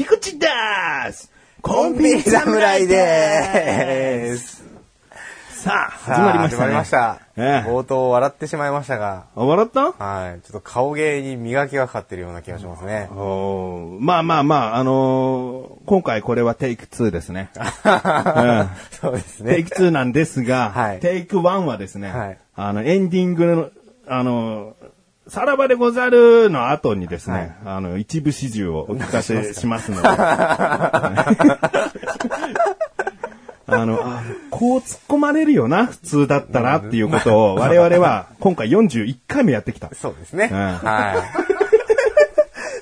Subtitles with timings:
[0.00, 0.46] 菊池で
[1.12, 4.64] すココンビニ侍でーす。
[5.50, 6.56] さあ、始まりましたね。
[6.56, 7.20] 始まりました。
[7.36, 9.92] ええ冒頭笑ってしまいましたが、あ、笑った？
[9.92, 10.40] はい。
[10.40, 13.10] ちょっと顔芸に磨きがかかってるような気がしますね。
[13.12, 17.50] おーまあまあまあ、あのー今回これはテイク2ですね。
[19.02, 19.70] そうですテイね。
[19.70, 23.68] ク2なんですが、はいテイク1はですね、はいあの、エンディングの、
[24.08, 24.86] あのー
[25.30, 30.08] さらばでござるの後にですね、あの、一部始終をお聞かせしますので。
[30.18, 31.92] あ
[33.68, 39.88] の、あこう突っ込まれるよな、普通だったらっていうことを、我々は今回41回目やってきた。
[39.94, 40.48] そうですね。
[40.50, 40.74] うんはい。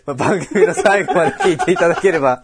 [0.07, 2.43] まあ番組の最後まで聞いていただければ、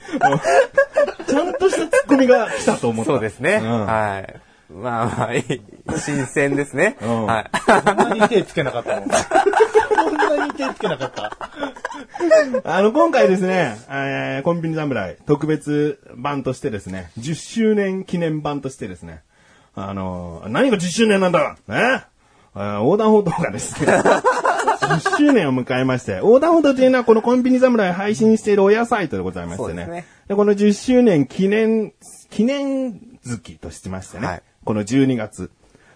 [1.27, 3.13] ちゃんとしたツッコミが来たと思った。
[3.13, 3.63] そうですね。
[3.63, 4.35] うんはい。
[4.71, 5.63] まあまあ、いい
[5.99, 6.97] 新鮮ですね。
[7.01, 7.51] うんはい。
[7.85, 9.11] こんなに手つけなかったのこん
[10.55, 11.37] 手つけなかった。
[12.65, 19.23] あの、今回ですね、えーコンビニ侍特別版としてですね、10周年記念版としてですね、
[19.75, 22.05] あのー何が10周年なんだね
[22.55, 29.67] 横断歩道がですね、10周年を迎えまして、横断歩道というのはこのコンビニ侍配信している親サイトでございましてね。
[29.67, 30.07] そうですね。
[30.29, 31.93] でこの10周年記念、
[32.31, 34.43] 記念月としましてね、はい。
[34.65, 35.51] この12月、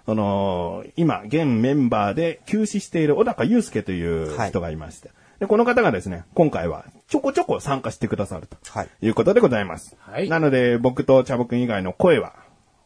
[0.08, 9.98] その、今、現メンバーで休止している小高祐介という人がいまして、で、この方がですね、今回はちょこちょこ参加してくださると、はいい、うことでございます。
[10.00, 12.32] はいなので、僕と茶僕以外の声は、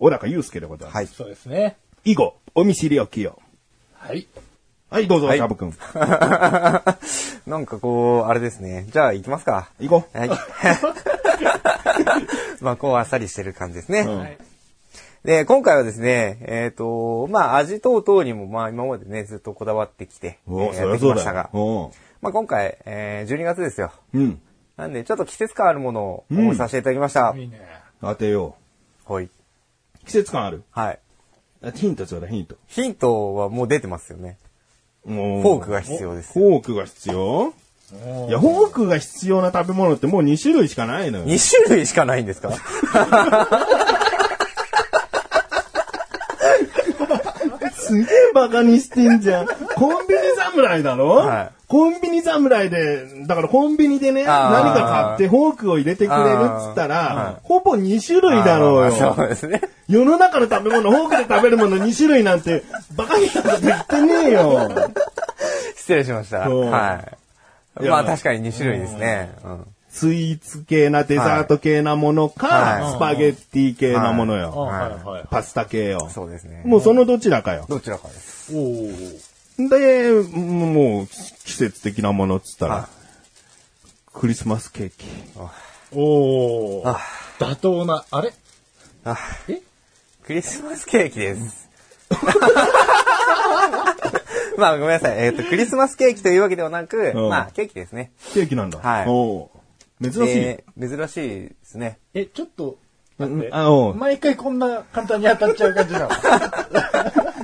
[0.00, 0.96] 小高祐介でございます。
[0.96, 1.06] はい。
[1.06, 1.76] そうですね。
[2.04, 3.38] 以後、お見知りおきよ。
[3.94, 4.26] はい。
[4.90, 5.74] はい、どうぞ、はい茶僕くん。
[7.46, 8.86] なんかこう、あれですね。
[8.90, 9.70] じゃあ行きますか。
[9.78, 10.18] 行こう。
[10.18, 10.30] はい。
[12.60, 14.00] まあ、こうあっさりしてる感じですね。
[14.00, 14.51] うん
[15.24, 23.92] で、今回はですね、えっ、と、まあ、味等々にも、まあ、今までね、ずっとこだわってきて、えーやってきましたが。、おまあ、今回、えー、12月ですよ。
[24.14, 24.40] ううん。
[24.76, 27.32] なんで、ちょっと季節感あるものをさせていただきました。
[27.36, 27.60] いいね。
[28.00, 28.56] 当てよ
[29.06, 29.24] はい。
[29.26, 29.30] う。
[30.06, 30.64] 季節感ある？
[30.72, 30.98] はい。
[31.64, 32.56] あヒントちょうだい、ヒント。
[32.66, 34.38] ヒントはもう出てますよね。
[35.06, 36.32] もうフォークが必要です。
[36.32, 37.54] フォークが必要？
[38.28, 41.26] いや、フォークが必要な食べ物ってもう2種類しかないのよ。
[41.26, 42.50] 2種類しかないんですか？
[47.92, 49.46] すげえバカにしてんじゃん。
[49.46, 59.28] コンビニ侍だろ、はいコンビニ侍で、だからコンビニでね、何か買ってフォークを入れてくれるっつったら、ほぼ2種類だろうあーそうよ。
[59.30, 59.62] ですね。
[59.88, 62.62] 世の中の食べ物、フォークで食べるもの2種類なんて、
[62.94, 64.70] バカになこと言ってねえよ。
[65.74, 66.40] 失礼しました。
[66.40, 67.00] は
[67.80, 67.86] い。
[67.88, 69.30] まあ確かに2種類ですね。
[69.42, 74.70] うんスイーツ系なデザート系なものか、はいスパゲッティ系なものよ。
[75.30, 76.08] パスタ系よ。
[76.10, 76.62] そうですね。
[76.64, 77.66] もうそのどちらかよ。
[77.68, 78.56] どちらかです。
[78.56, 81.06] おーで、もう
[81.44, 82.88] 季節的なものっつったら、は
[84.14, 85.04] クリスマスケーキ。
[85.92, 86.98] おーあ
[87.38, 88.32] 妥当な、あれ？
[89.04, 89.60] あえ？
[90.24, 91.68] クリスマスケーキです。
[94.56, 95.18] まあごめんなさい。
[95.18, 98.12] えっ、と、クリスマスケーキというわけではなく、うんまあケーキですね。
[98.32, 98.78] ケーキなんだ。
[98.78, 99.51] はいおう
[100.10, 100.34] 珍しい。
[100.34, 101.98] で珍しいですね。
[102.14, 102.78] え、ちょっと、
[103.18, 103.48] 待って。
[103.52, 106.08] あおう毎回こんな簡単に当たっちゃう感じなの？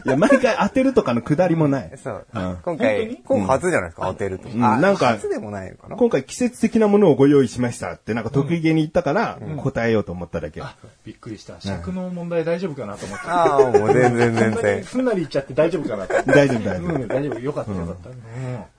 [0.05, 1.93] いや、毎回当てるとかのくだりもない。
[2.03, 2.27] そう。
[2.33, 4.49] うん今本回、今回初じゃないですか、当てると。
[4.49, 5.97] んあなんか初でもないのかな？
[5.97, 10.61] 今回季節的なものをご用意しましたって、なんか得意げに言ったから、答えようと思っただけ。
[10.63, 11.61] あ、びっくりした。
[11.61, 13.27] 尺の問題大丈夫かなと思って。
[13.27, 14.85] ああ、もう全然全然。
[14.85, 16.23] すんなり言っちゃって大丈夫かなって。
[16.27, 16.95] 大丈夫、大丈夫。
[16.95, 17.39] うん、大丈夫。
[17.41, 18.11] よかったよかった。
[18.11, 18.17] うん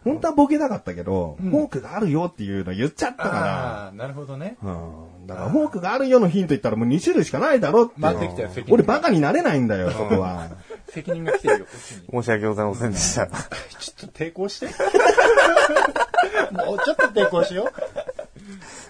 [0.04, 4.57] 本当はボケたかったけど、フォークがあるよっていうの言っちゃったかああ、なるほどね。
[4.63, 5.27] ら、うん。
[5.27, 7.94] だからフォークがあるよのヒント言ったらもう2種類しかないだろって。
[7.98, 8.50] 待ってきたよ。
[8.69, 10.48] 俺バカになれないんだよ、そこは。
[10.94, 12.24] 責任が来てるよ、こっちに。
[12.24, 13.27] 申し訳ございませんでした。
[13.27, 14.68] ちょっと抵抗して。
[16.51, 17.71] もうちょっと抵抗しよ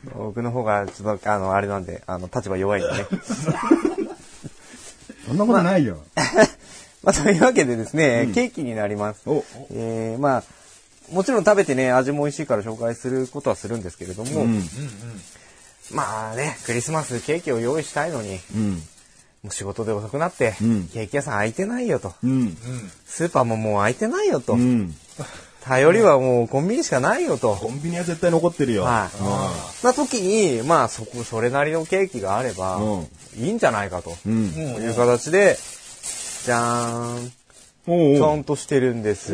[0.06, 0.10] う。
[0.18, 3.06] 僕の方が、ちょっと、あの、あれなんで、あの、立場弱いんでね。
[5.28, 6.04] そんなことないよ。
[7.04, 9.22] まあ、というわけでですね、ケーキになります。
[9.26, 10.44] おえー、まあ、
[11.12, 14.64] もちろん食べてね、味も美味しいから紹介することはするんですけれども、うん。
[15.92, 18.84] まあね、クリスマスケーキを用意したいのに、うん。
[19.44, 22.14] もう仕事で遅くなって、うんケーキ屋さん開いてないよと。
[22.24, 22.58] うん。
[23.06, 24.54] スーパーももう開いてないよと。
[24.54, 24.94] うん。
[25.64, 27.56] 頼りはもうコンビニしかないよと。
[27.56, 28.84] コンビニは絶対残ってるよ。
[28.84, 29.10] は
[29.82, 29.86] い。
[29.86, 33.08] な時に、まあそこ、それなりのケーキがあれば、うん
[33.38, 34.12] いいんじゃないかと。
[34.28, 35.58] いう形で、
[36.46, 37.32] じゃーん。
[37.88, 39.34] おうおうちゃんとしてるんです。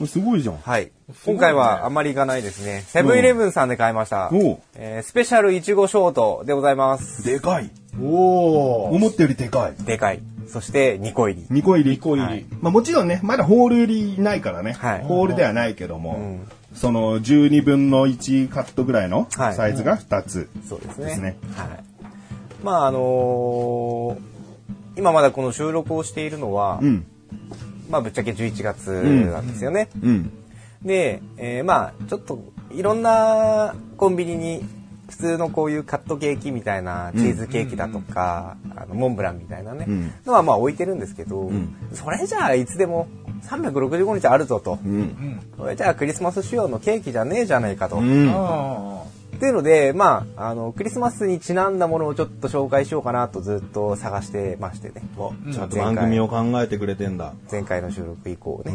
[0.00, 0.58] おすごいじゃん。
[0.58, 0.90] はい。
[1.24, 2.84] 今回はあまりいかないですね。
[2.88, 4.30] セブンイレブンさんで買いました。
[4.74, 7.24] えースペシャルいちごショートでございます。
[7.24, 7.70] でかい。
[8.00, 8.94] おー。
[8.94, 9.84] 思ったよりでかい。
[9.84, 10.20] でかい。
[10.48, 11.60] そして2個入り。
[11.60, 11.96] 2個入り。
[11.96, 14.72] 2個入りはいまあもちろんね、まだホール入りないからね。
[14.72, 20.48] はいホールではないけども、んその12分の1カットぐらいのはいサイズが2つ。
[20.68, 21.04] そうですね。
[21.06, 21.68] ですねはい。
[22.62, 24.18] まああのー
[24.96, 27.04] 今まだこの収録をしているのは、うん。
[27.90, 29.88] まあぶっちゃけ11月なんですよね。
[30.00, 30.30] うん。
[30.84, 32.38] で、えーまあちょっと
[32.70, 34.64] いろんなコンビニに
[35.08, 40.12] 普通のこういうカットケーキみたいなチーズケーキだとか、あのモンブランみたいなね、うん。
[40.24, 41.74] のはまあ置いてるんですけど、ん。
[41.92, 43.08] それじゃあいつでも
[43.42, 45.40] 365日あるぞと、うん。
[45.56, 47.98] それじゃあクリスマス仕様のケーキじゃねえじゃねえかと。
[49.34, 55.02] っていうので、まあ、あの、クリスマスにちなんだものをちょっと紹介しようかなとずっと探してましてね。
[55.52, 57.34] ちゃんと番組を考えてくれてんだ。
[57.50, 58.72] 前回の収録以降ね。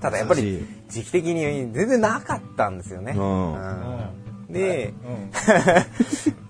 [0.00, 3.14] ただやっぱり時期的に全然なかったんですよね。
[4.48, 4.94] で、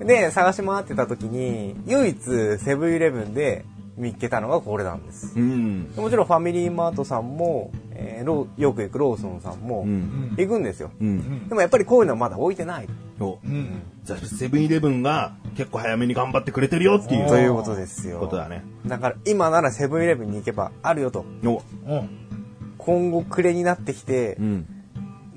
[0.00, 0.06] うん。
[0.06, 3.65] で、探し回ってた時に、唯一セブンイレブンで
[3.97, 5.33] 見っけたのがこれなんです。
[5.37, 5.91] うん。
[5.97, 10.35] もちろんファミリーマートさんも、えーローよく行くローソンさんもうん。
[10.37, 10.91] 行くんですよ。
[11.00, 11.49] うん。
[11.49, 12.89] でもやっぱりこういうのはまだ置いてない。
[13.21, 13.83] おうん。
[14.05, 18.21] じゃあセブンイレブンが結構早めに頑張ってくれてるよっていうということですよ。
[18.21, 18.65] ことだね。
[18.87, 21.25] だから今ならセブンイレブンに行けばあるよと。
[22.79, 24.67] 今後暮れになってきて、うん。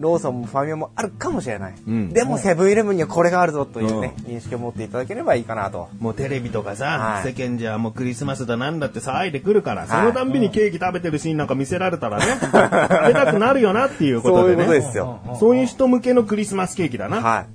[0.02, 1.74] ローソンもファミマもあるかもしれない。
[1.88, 5.90] うんでもセブンイレブンにはこれがあるぞというね、認識を持っていただければいいかなと。
[6.00, 12.26] もうテレビとかさ、はい世間じゃもうクリスマスだなんだって騒いでくるから、いそのたんびにケーキ食べてるシーンなんか見せられたらね、
[13.08, 14.66] 出たくなるよなっていうことでね。
[14.66, 15.20] そういうことですよ。
[15.40, 17.22] そういう人向けのクリスマスケーキだな。
[17.22, 17.46] は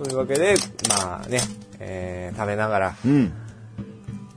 [0.00, 0.02] い。
[0.02, 0.54] というわけで、
[0.88, 1.38] まあね、
[1.78, 3.32] えー食べながらうん。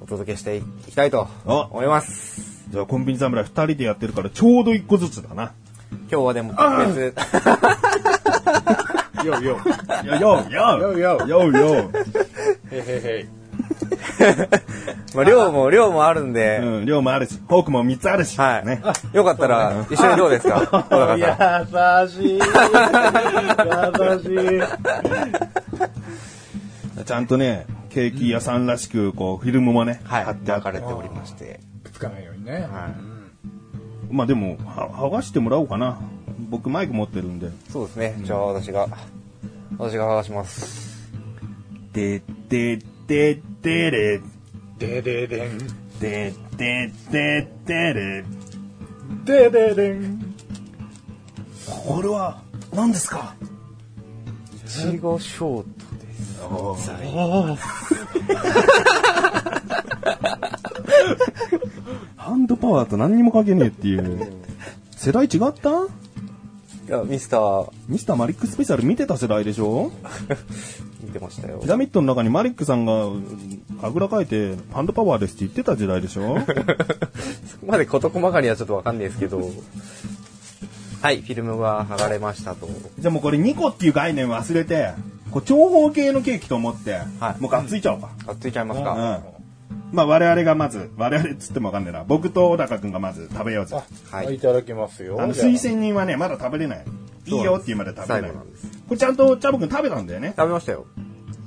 [0.02, 2.68] お届けしていきたいとお思います。
[2.70, 5.54] じゃあコンビニ侍二人でやってるからちょうど一個ずつだな。
[5.92, 7.14] 今日はでも特別、
[9.26, 9.58] よよ。
[10.06, 11.92] よよよよよよよ。
[12.72, 12.82] へへ
[13.20, 13.28] へ。
[15.16, 18.38] まあ量も、量もあるんで、うん、量もあるし、フォークも三つあるし。
[18.40, 18.66] はい。
[18.66, 18.82] ね。
[19.14, 20.62] よかったら一緒にどうですか？
[20.62, 21.18] 小高
[21.68, 22.40] さん優しい。
[22.40, 22.42] 優
[24.22, 24.60] し
[26.98, 27.04] い。
[27.06, 31.60] ちゃんとね、ケーキ屋さんらしく、こう、フィルムもね、はい、貼ってあかれておりまして。
[31.84, 32.54] くっつかないようにね。
[32.54, 32.64] はい。
[34.10, 36.00] まあでも、は剥がしてもらおうかな。
[36.50, 37.50] 僕マイク持ってるんで。
[37.72, 38.16] そうですね。
[38.24, 38.88] じゃあ私が、
[39.78, 41.10] 私が剥がします。
[41.94, 42.78] で、で、
[43.08, 44.22] で、でれ、
[44.80, 45.58] でででん。
[46.00, 48.24] で、で、で、でれ。
[49.26, 50.36] でででん。
[51.66, 52.42] これは、
[52.74, 53.36] 何ですか？
[54.66, 55.70] いちごショート
[56.06, 56.38] です。
[62.28, 64.34] ハンドパワーと何にも関係ねえっていう。
[64.98, 65.70] 世代違った？
[65.70, 69.92] いや、ミスター、ミスターマリックスペシャル見てた世代でしょ？
[71.04, 71.68] 見てましたよピ。
[71.70, 73.08] ラミッドの中にマリックさんが
[73.82, 76.38] あぐらかいてハンドパワーですって言ってた時代でしょ？
[77.48, 79.38] そこまで事細かにはちょっとわかんないですけど、
[81.02, 82.68] はい、フィルムが剥がれましたと。
[83.00, 84.92] じゃあもうこれ2個っていう概念忘れて、
[85.32, 88.10] こう長方形のケーキと思って、はいもうがっついちゃおうか。
[88.28, 89.22] あっついちゃいますうんか。。
[89.92, 92.04] まあ我々がまず、我々っつってもわかんないな。
[92.04, 93.78] 僕と小高くんがまず食べようぜ。
[94.12, 95.22] はいいただきますよ。
[95.22, 96.86] あの推薦人はね、まだ食べれない。
[97.26, 98.32] いいよっていうまで食べれない。
[98.32, 98.68] 最後なんです。
[98.88, 100.34] これちゃんとチャボくん食べたんだよね。
[100.38, 100.86] 食べましたよ。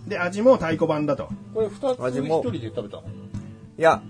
[0.07, 1.29] で、味も太鼓判だと。
[1.55, 3.03] これ二つ味も一人で食べたの？
[3.79, 4.03] いや、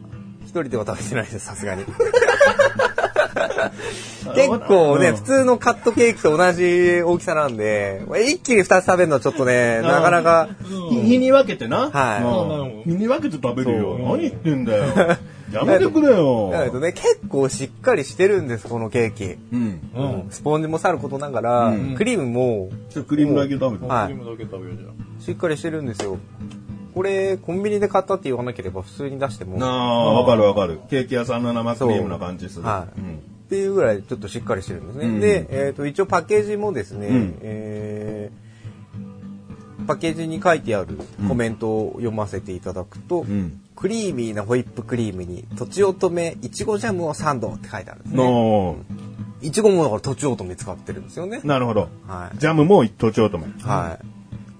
[0.43, 1.85] 一人では食べてないです、さすがに。
[4.35, 10.49] 結構ね、うん普通のカットケーキと同じ大きさなんで、一気に二つ食べるのはちょっとね、なかなか、
[10.91, 11.91] 日日に分けてな。
[11.91, 13.99] はいうん日に分けて食べるよ。
[13.99, 14.85] 何言ってんだ よ。
[15.53, 16.51] やめてくれよ。
[16.53, 19.37] だけどね、結構しっかりしてるんです、このケーキ。
[19.53, 19.81] うん。
[19.95, 20.27] うん。
[20.31, 23.87] スポンジもさることながら、うんクリームもちょっとクリームだけ食べて。
[23.87, 26.19] はいクリームだけ食べようじゃしっかりしてるんですよ。
[26.95, 30.81] これ、コンビニで買ったって言わなければ普通に出しても、なっあ、わかるわかる。
[30.89, 32.65] ケーキ屋さんの生クリームな感じする。
[32.65, 35.07] はいうんていうぐらいちょっとしっかりしてるんですね。
[35.07, 38.51] うんで、えっ、と、一応パッケージもですね、うんえー
[39.87, 43.61] パッケージに書いてあるコメントを読ませていただくと、うん。
[43.75, 48.23] クリーミーなホイップクリームに、とちおとめいちごジャムをサンドって書いてあるんですね。
[48.23, 48.77] の
[49.43, 51.41] いちごもだからとちおとめ使ってるんですよね。
[51.43, 51.89] なるほど。
[52.07, 52.39] はい。
[52.39, 53.47] ジャムも一丁とめ。
[53.63, 54.07] はい。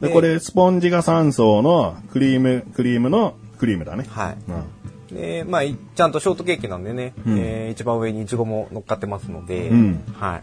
[0.01, 4.07] で、これ、スポンジが3層のクリーム、クリームのクリームだね。
[4.09, 4.37] はい。
[5.11, 5.17] うん。
[5.17, 10.41] で、まあ、いちゃんとショートケーキなんでね、うんえー一番上にイチゴも乗っかってますので、うんは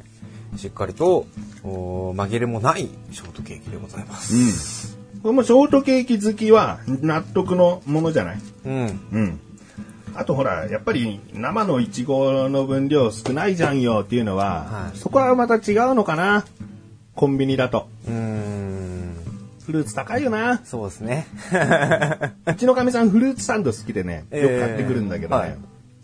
[0.56, 0.60] い。
[0.60, 1.26] しっかりと、
[1.64, 4.98] お紛れもないショートケーキでございます。
[5.24, 8.38] これもショートケーキ好きは納得のものじゃない？
[8.66, 9.00] うん。
[9.12, 9.40] うん。
[10.16, 16.46] あとほら、やっぱり生のイチゴの分量少ないじゃんよっていうのは、はいそこはまた違うのかな？
[17.16, 17.88] コンビニだと。
[18.08, 19.16] うーん。
[19.68, 20.62] フルーツ高いよな。
[20.64, 21.28] そうですね。
[22.48, 25.44] うちのかみさんフルーツサンド好きでね、よく買ってくるんだけどね。
[25.46, 25.58] えーはい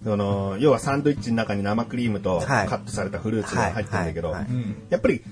[0.04, 4.36] その要はサンドイッチの中に生クリームとカはいットされたフルーツが入ってるんだけど。
[4.90, 5.24] やっぱり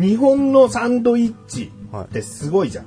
[0.00, 2.86] 日本のサンドイッチってすごいじゃん。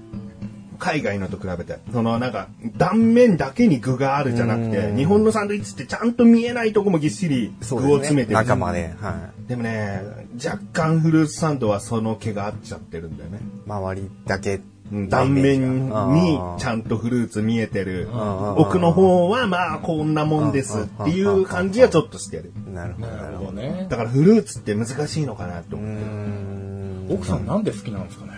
[0.79, 1.79] 海外のと比べて。
[1.93, 8.35] そのなんか断面だけに具があるじゃなくて、うん日本のサンドイッチってちゃんと見えないとこもぎっしり具を詰めてる。
[8.35, 8.93] 中まで。
[8.99, 10.01] はでもね、
[10.43, 13.39] 若干フルーツサンドはその毛が合っちゃってるんだよね。
[13.39, 13.41] い。
[13.65, 14.59] 周りだけ。
[14.91, 18.09] うん断面にちんゃんとフルーツ見えてる。
[18.09, 22.51] ん奥の方はまあこんなもんですっていう感じはちょっとしてる。
[22.67, 23.07] なるほど。
[23.07, 23.51] なるほどど。
[23.53, 23.87] ね。
[23.89, 26.05] だからフルーツって難しいのかなと思って。
[26.05, 27.07] ん。
[27.11, 28.31] 奥さんなんで好きなんですかね？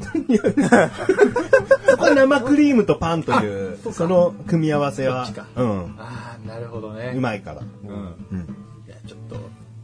[0.00, 0.12] そ
[1.96, 7.12] こは生クリームとパンという、その組み合わせはうん、ああ、なるほどね。
[7.16, 7.62] うまいから。
[7.62, 7.90] うん。
[8.30, 8.38] うん。
[8.86, 9.36] いや、ちょっと、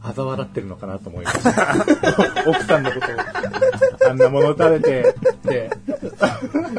[0.05, 1.75] 嘲笑ってるのかなと思いました。
[2.49, 5.69] 奥さんのことを、あんなもの食べて、って、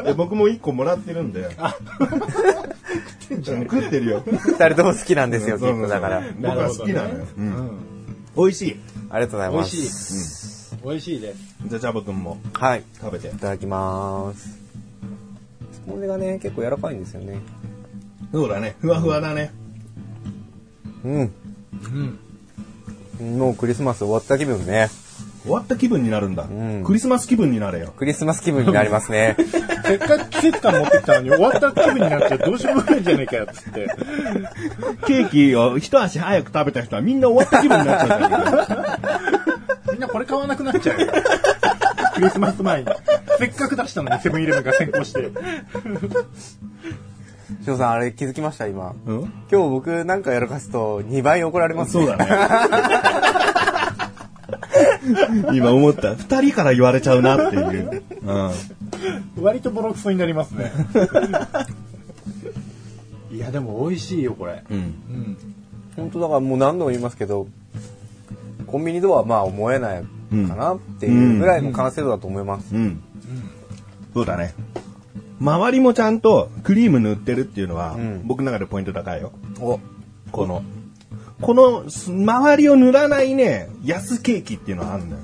[0.05, 1.49] え僕も一個もらってるんで。
[3.45, 4.23] 食ってるよ。
[4.25, 6.23] 二人とも好きなんですよ、だから。
[6.39, 7.25] 僕は好きなのよ。
[8.35, 8.79] 美味しい。
[9.09, 9.75] ありがとうございます。
[9.75, 10.77] 美味しい。
[10.83, 11.39] 美味しいです。
[11.65, 12.83] じゃあ、ジャボくんもはい。
[12.99, 13.31] 食べてい。
[13.31, 14.57] ただきます。
[15.71, 17.39] スポンジがね、結構柔らかいんですよね。
[18.31, 18.75] そうだね。
[18.79, 19.51] ふわふわだね。
[21.03, 21.11] うん。
[21.19, 22.19] うん。
[23.19, 24.89] もうクリスマス終わった気分ね。
[25.43, 26.43] 終わった気分になるんだ。
[26.43, 27.93] んクリスマス気分になれよ。
[27.95, 29.35] クリスマス気分になりますね。
[29.85, 33.87] せっかく季節感持ってきたのに終わった気分になっちゃうどうしようもないんじゃねえかよ、つって。
[35.07, 39.93] ケーキを一足早く食べた人はみんな終わった気分になっちゃうんだけど。
[39.93, 41.07] みんなこれ買わなくなっちゃうよ。
[42.15, 42.87] クリスマス前に。
[43.39, 45.31] せっかく出したのにセブンイレブンが先行して。
[47.65, 48.67] 翔さん、あれ気づきました？
[48.67, 48.93] 今。
[49.05, 49.19] うん？
[49.51, 52.05] 今日僕なんかやらかすと2倍怒られますね。
[52.07, 52.27] そうだね。
[55.53, 56.15] 今思った。
[56.15, 58.03] 二人から言われちゃうなっていう。
[58.23, 58.33] う
[59.39, 59.43] ん。
[59.43, 60.71] 割とボロクソになりますね。
[63.31, 64.63] いや、でも美味しいよ、これ。
[64.69, 64.77] うん。
[64.77, 65.37] うん。
[65.95, 67.47] 本当だからもう何度も言いますけど、
[68.65, 70.07] コンビニとはまあ思えないか
[70.55, 72.75] なっていうぐらいの完成度だと思います。
[72.75, 73.01] うん。
[74.13, 74.53] そうだね。
[75.39, 79.31] 周りもちゃんとクリーム塗ってるっていうのは、ん僕の中でポイント高いよ。
[79.59, 79.79] お、
[80.31, 80.63] この、
[81.41, 85.21] このす周りを塗らないね、安ケーキっていうのはあるんだよ。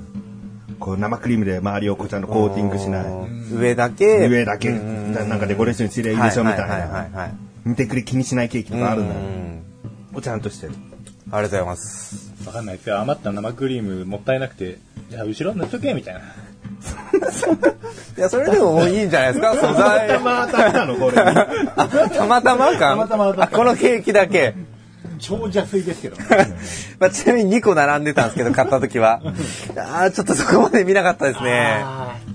[0.79, 3.05] こう生クリームで周りをこうちゃんとコーティングしない。
[3.51, 4.27] 上だけ？
[4.27, 7.20] 上だけ、ななんかデコレーションしてりゃいいでしょみたいはいはいはいな。
[7.20, 7.34] はい。
[7.65, 9.20] 見てくれ気にしないケーキとかあるんだよ。
[9.20, 9.63] うん
[10.15, 10.74] をちゃんとしてる。
[11.32, 12.34] ありがとうございます。
[12.46, 13.00] わかんないですよ。
[13.00, 14.77] 余った生クリームもったいなくて、
[15.10, 16.22] じゃあ後ろ塗っとけ、みたいな。
[18.18, 20.08] いや、それでももういいんじゃないですか素材。
[20.08, 21.18] たまたまのこれ。
[21.20, 24.56] あたまたまかたまたまこのケーキだけ。
[25.20, 26.18] 超邪推ですけど。
[27.00, 29.22] まあ、ちなみに2個並んでたんですけど、買った時は。
[29.77, 31.84] ああ、ちょっとそこまで見なかったですね。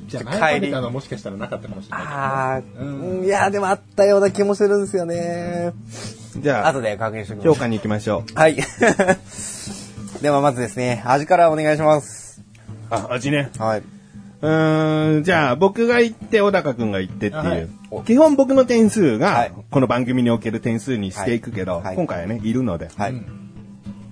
[0.06, 2.06] じゃあ帰りのもしかしたらなかったかもしれない。
[2.06, 5.72] ああ、うんうんいや、でもあったような気もするんですよね。
[6.38, 7.48] じゃあ後、で確認しておきます。
[7.48, 8.34] 評価に行きましょう。
[8.34, 8.56] はい。
[10.22, 12.40] ではまずですね、味からお願いします。
[12.90, 13.50] あ、味ね。
[13.58, 13.82] はい。
[14.40, 17.44] うーん、じゃあ僕が言って小高くんが言ってっていう。
[17.44, 17.68] はい
[18.04, 22.90] 基本僕の点数はがいこの番組における点数にしていくけど、はいはい今回はね、いるので。
[22.94, 23.14] はい。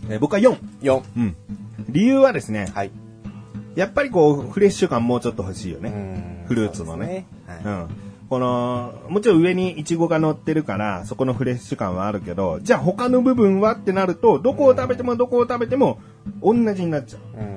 [0.09, 0.57] えー僕は4。
[0.81, 1.03] 4。
[1.17, 1.37] うん。
[1.91, 2.91] 理由はですね、はい。
[3.75, 5.91] やっぱりこう、フレッシュ感もうちょっと欲しいよね。
[5.91, 7.27] うんフルーツのね。
[7.47, 7.89] はいん。
[8.31, 15.99] この、もちろん上にイチゴが乗ってるから、そこのフレッシュ感はあるけど、じゃあ他の部分はってなると、どこを食べてもどこを食べても
[16.43, 17.21] 同じになっちゃう。
[17.39, 17.47] うん。
[17.49, 17.56] うん。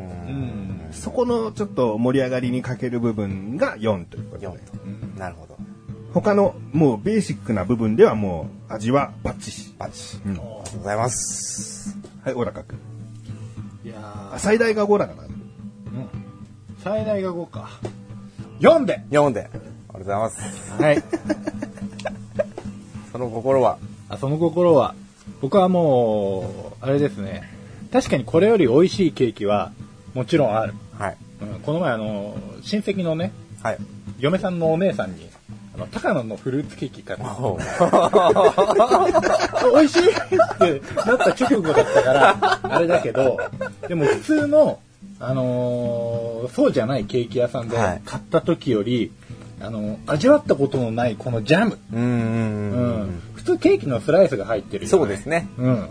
[0.92, 4.60] そこのちょっと盛り上がりに欠ける部分が4ということ4で。
[4.60, 4.74] と。
[5.20, 5.58] なるほど。
[6.14, 9.76] 他のもうベーシックな部分ではもう味はバッチシ。
[9.78, 10.18] バッチ。
[10.26, 11.98] うんありがとうございます。
[12.24, 12.78] はい、小高くん。
[13.86, 13.96] いや
[14.34, 15.28] あ最大が5だから。
[15.28, 15.36] ーうん。
[16.84, 17.70] 最大が5か。
[18.60, 19.42] 4で4で。
[19.42, 19.66] ありがと
[19.96, 20.82] うございます。
[20.82, 21.04] はい。
[23.12, 23.78] その心は？
[24.10, 24.96] あその心は、
[25.40, 27.44] 僕はもう、あれですね。
[27.94, 29.72] 確かにこれより美味しいケーキは、
[30.20, 30.74] もちろんある。
[30.98, 31.18] はい。
[31.42, 33.32] うん、この前あの、親戚のね、
[33.64, 33.78] はい。
[34.20, 35.30] 嫁さんのお姉さんに、
[35.74, 37.24] あの、高野のフルーツケーキ買って、
[39.74, 40.16] 美味しいっ
[40.58, 43.40] てなった直後だったから、あれだけど、
[43.88, 44.80] でも普通の、
[45.22, 49.14] あのーそうじゃないケーキ屋さんではい買った時より、
[49.62, 51.78] あの味わったことのないこのジャム。
[51.94, 53.22] うん。
[53.36, 55.28] 普通ケーキのスライスが入ってるよ、そうです。
[55.28, 55.48] ね。
[55.58, 55.88] うん。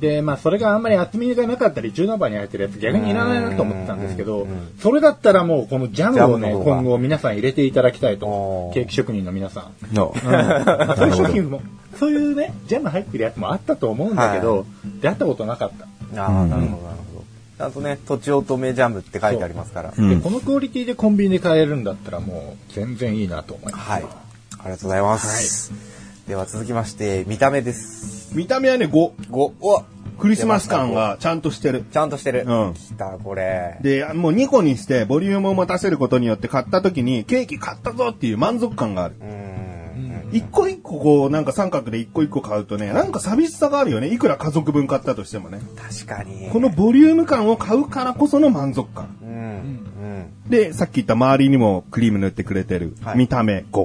[0.00, 8.70] で、まあ、それがあんまり厚みがなかったり、中途半端に入ってるやつ逆にいらないなと思ってたんですけどうんうんうん、それだったらもうこのジャムをね、今後皆さん入れていただきたいと。
[8.74, 9.94] ケーキ職人の皆さん。
[9.94, 11.62] そういう商品も、
[11.98, 14.66] そういうね、ジャム入ってるやつもあったと思うんだけど、
[15.00, 15.70] 出会ったことなかっ
[16.12, 16.22] た。
[16.22, 17.24] ああ、なるほど、なるほど。
[17.58, 19.94] ちゃんとね、とちおとめジャムって書いてありますから。
[19.96, 23.90] うんで、このクオリティでコンビニで買えるんだったらもう全然いいなと思います。
[23.90, 24.02] はい。
[24.02, 25.95] ありがとうございます。
[26.26, 28.36] では続きまして、見た目です。
[28.36, 28.90] 見た目はね、5。
[29.30, 29.84] 5、お
[30.18, 31.84] クリスマス感がちゃんとしてる。
[31.92, 32.44] ちゃんとしてる。
[32.48, 33.78] うんきた、これ。
[33.80, 39.14] で、もう2個にしてボリュームを持たせることによって買った時にケーキ買ったぞっていう満足感がある。
[39.20, 40.30] うーん。
[40.32, 44.08] 一個一個こうなんか三角で一個一個買うとね、なんか寂しさがあるよね。
[44.08, 45.60] いくら家族分買ったとしてもね。
[45.76, 46.50] 確かに。
[46.50, 49.16] このボリューム感を買うからこその満足感。
[49.22, 49.28] うん。
[49.28, 50.50] うん。
[50.50, 52.96] で、さっき言った周りにもクリーム塗ってくれてる。
[53.02, 53.62] はい見た目5。
[53.62, 53.84] ありが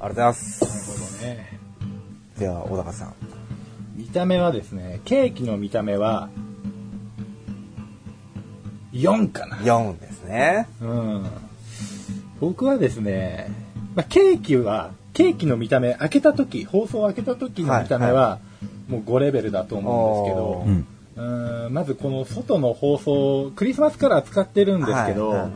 [0.00, 0.85] とうございます。
[2.40, 3.14] ねでは、小高さん。
[3.96, 6.28] 見た目はですね、ケーキの見た目は、
[8.92, 9.56] 4かな。
[9.58, 10.68] 4ですね。
[10.80, 11.26] うん。
[12.40, 13.50] 僕はですね、
[13.94, 18.38] まあ、ケーキは、ケーキの見た目、開けた時、放送を開けた時の見た目は、
[18.88, 20.86] もう5レベルだと思うんですけど、うん
[21.72, 25.52] まずこの外の放送、クリスマスカラー使ってるんですけど、はいはい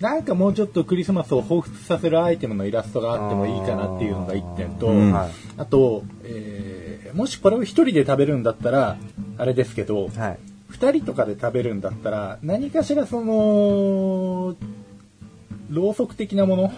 [0.00, 5.30] なんかもうちょっとクリスマスを彷彿させるアイテムのイラストがあってもいいかなっていうのが1点と、うんはい。
[5.56, 8.98] あと、えーもしこれを1人で食べるんだったら、
[9.38, 10.38] あれですけど、はい。
[10.70, 14.54] 2人とかで食べるんだったら、何かしらその、
[15.70, 16.72] ろうそく的なもの。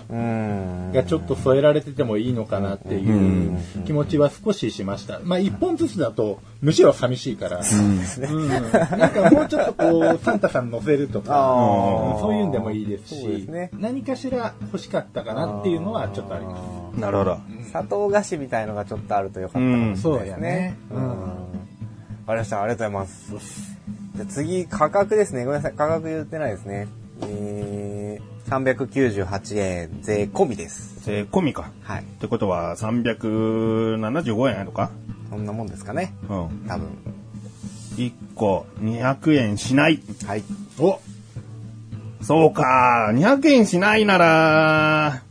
[0.93, 5.21] がちょっと添えられててもいいのかなっていう気持ちは少ししました。
[5.23, 8.49] まあ一本ずつだとむしろ寂しいから、うん
[8.99, 16.57] なんかもうちょっとこうサンタさん乗せるとか、そういうんでもいいですし何かしら欲しかったかなっていうのはちょっとありま
[16.95, 17.01] す。
[17.01, 17.39] なるほど。
[17.69, 20.11] 砂糖菓子みたいのがちょっとあるとよかったかもしれないですね。
[20.11, 21.49] うんそうやねうん。
[22.29, 22.63] わかりました。
[22.63, 23.79] ありがとうございます。
[24.17, 25.45] じゃあ次、価格ですね。
[25.45, 25.73] ごめんなさい。
[25.77, 26.89] 価格言ってないですね。
[27.23, 27.88] えー、
[28.49, 31.05] 398円税込みです。
[31.05, 31.71] 税込みか。
[31.83, 32.03] はい。
[32.03, 34.91] ってことは375円やるか？
[35.31, 36.15] そんなもんですかね。
[36.29, 36.65] うん。
[36.67, 36.89] 多分。
[37.97, 40.01] 1個200円しない。
[40.27, 40.43] はい。
[40.79, 41.01] お
[42.23, 43.11] そうか。
[43.13, 45.23] 200円しないなら、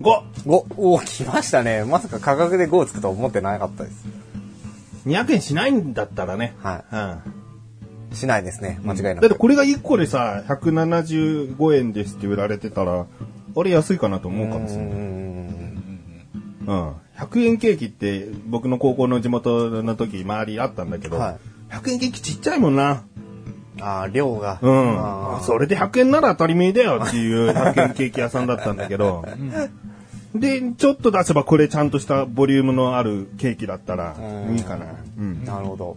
[0.00, 0.04] 5。
[0.44, 1.84] 5、おー、来ましたね。
[1.84, 4.04] まさか価格で5をつくと思ってなかったです。
[5.06, 6.54] 200円しないんだったらね。
[6.62, 7.43] はうん。
[8.14, 8.16] い。
[8.16, 8.80] しないですね。
[8.82, 9.20] 間違いなく。
[9.20, 13.06] だってこれが1個でさ、175円ですって売られてたら、
[13.56, 14.86] あれ安いかなと思うかもしれない。
[14.86, 16.26] うーん。
[16.66, 16.92] うん。
[17.16, 21.36] 100円ケーキって僕の高校の地元の時周りあったんだけど、はい
[21.70, 23.02] 100円ケーキちっちゃいもんな。
[23.80, 24.60] ああ、量が。
[24.62, 25.42] うん。
[25.44, 29.24] それで100円なら当たり前だよっていう 100円ケーキ屋さんだったんだけど、
[30.34, 34.86] で、ちょっと出せばこれちゃんとしたボリュームのあるケーキだったらうんいいかな。
[35.18, 35.44] うん。
[35.44, 35.96] なるほど。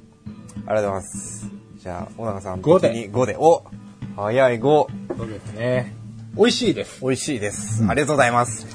[0.66, 1.57] ありがとうございます。
[1.78, 3.36] じゃあ、小高さん、5で別に5で。
[3.38, 3.64] お
[4.16, 4.64] 早い5。
[5.18, 5.94] そうですね。
[6.36, 7.02] 美味しいです。
[7.02, 7.84] 美味しいです。
[7.88, 8.68] ありがとうございます。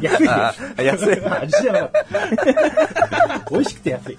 [0.00, 0.44] 安いで
[0.78, 0.82] す。
[0.82, 1.26] 安い。
[1.26, 3.44] 味じゃなかった。
[3.50, 4.18] 美味しくて安い。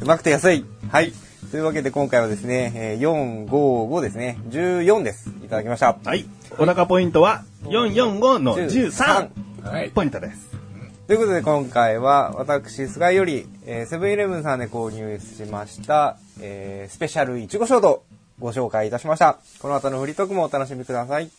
[0.00, 0.64] うまくて安い。
[0.90, 1.12] はい。
[1.50, 4.38] というわけで今回はですね、えー4、5、5ですね。
[4.50, 5.30] 14です。
[5.44, 5.96] いただきました。
[6.04, 6.26] はい。
[6.58, 9.30] お腹ポイントは445の13
[9.62, 9.90] 13はい。
[9.90, 10.47] ポイントです。
[11.08, 18.04] ということで今回は私、菅井より、えーセブンイレブンさんで購入しました、えースペシャルいちごショート
[18.38, 19.38] ご紹介いたしました。
[19.58, 21.30] この後のフリートークもお楽しみください。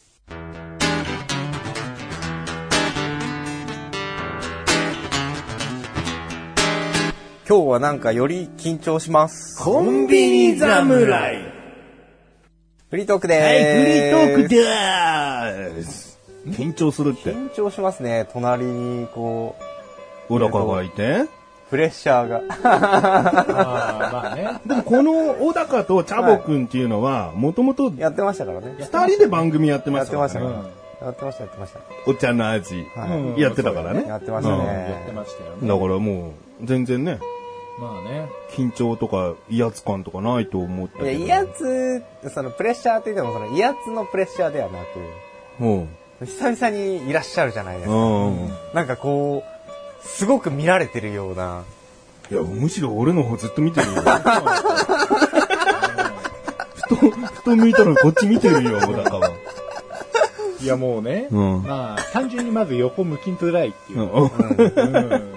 [7.47, 9.63] 今日はなんかより緊張します。
[9.63, 11.43] コンビニ侍
[12.89, 13.79] フリートークではい、ーす。
[13.81, 15.98] フリートークでーす。
[16.49, 17.33] 緊張するって。
[17.33, 18.27] 緊張しますね。
[18.31, 19.55] 隣にこ
[20.29, 21.25] う、小高がいて。
[21.69, 22.41] プレッシャーが。
[22.63, 24.59] あまあね。
[24.65, 25.11] でもこの
[25.45, 28.75] 小高とチャボくんっていうのは、もともとやってましたからね。
[28.79, 30.69] 二人で番組やってまやっしたからねてましたか
[31.01, 31.07] ら。
[31.07, 31.79] やってました、やってました。
[32.07, 32.87] お茶の味。
[32.95, 34.05] はいやってたからね。
[34.07, 34.65] やってましたね。
[34.65, 35.67] やってましたよね。
[35.67, 37.19] だからもう、全然ね、
[37.79, 38.29] まあね。
[38.51, 41.25] 緊張とか威圧感とかないと思ったいや、けど。
[41.25, 44.79] 威圧、そのプレッシャーって言っても、その威圧のプレッシャーではな
[45.61, 45.89] うん。
[46.19, 47.95] く、久々にいらっしゃるじゃないですか。
[47.95, 48.49] うん。
[48.73, 51.63] なんかこう、すごく見られてるような。
[52.31, 54.01] いや、むしろ俺の方ずっと見てるよ。
[54.01, 54.03] ふ
[56.89, 59.31] と、ふと向いたらこっち見てるよ、小高は。
[60.61, 61.27] いやもうね。
[61.31, 64.03] うんまあ、単純にまず横向きづらいっていうう。
[64.03, 64.09] ん。
[64.11, 65.29] うん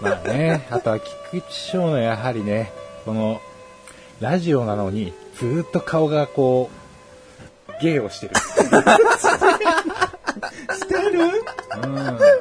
[0.00, 2.72] まあね、あとは菊池翔のやはりね、
[3.04, 3.40] この、
[4.20, 6.70] ラジオなのに、ずーっと顔がこ
[7.68, 8.34] う、芸をしてる。
[10.78, 11.20] してる？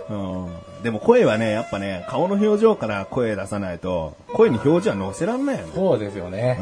[0.09, 0.45] うん。
[0.45, 0.51] うん。
[0.83, 5.71] でも声はね、やっぱね、顔の表情から声出さないと、声に表情は乗せらんないよね。
[5.75, 6.59] そうですよね。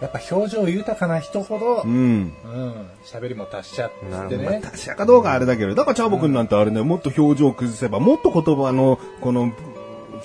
[0.00, 1.90] やっぱ表情豊かな人ほど、うん。
[1.90, 2.32] うん。
[2.52, 3.90] うん、喋りも達しちゃっ
[4.28, 4.62] てね。
[4.64, 9.52] 確かどうかあれだけど、だからチャボくんなんてあれね、もっと表情崩せば、もっと言葉の、この、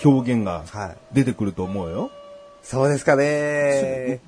[0.03, 0.97] 表現がはい。
[1.13, 2.09] 出てくると思うよ。
[2.63, 4.21] そうですかね。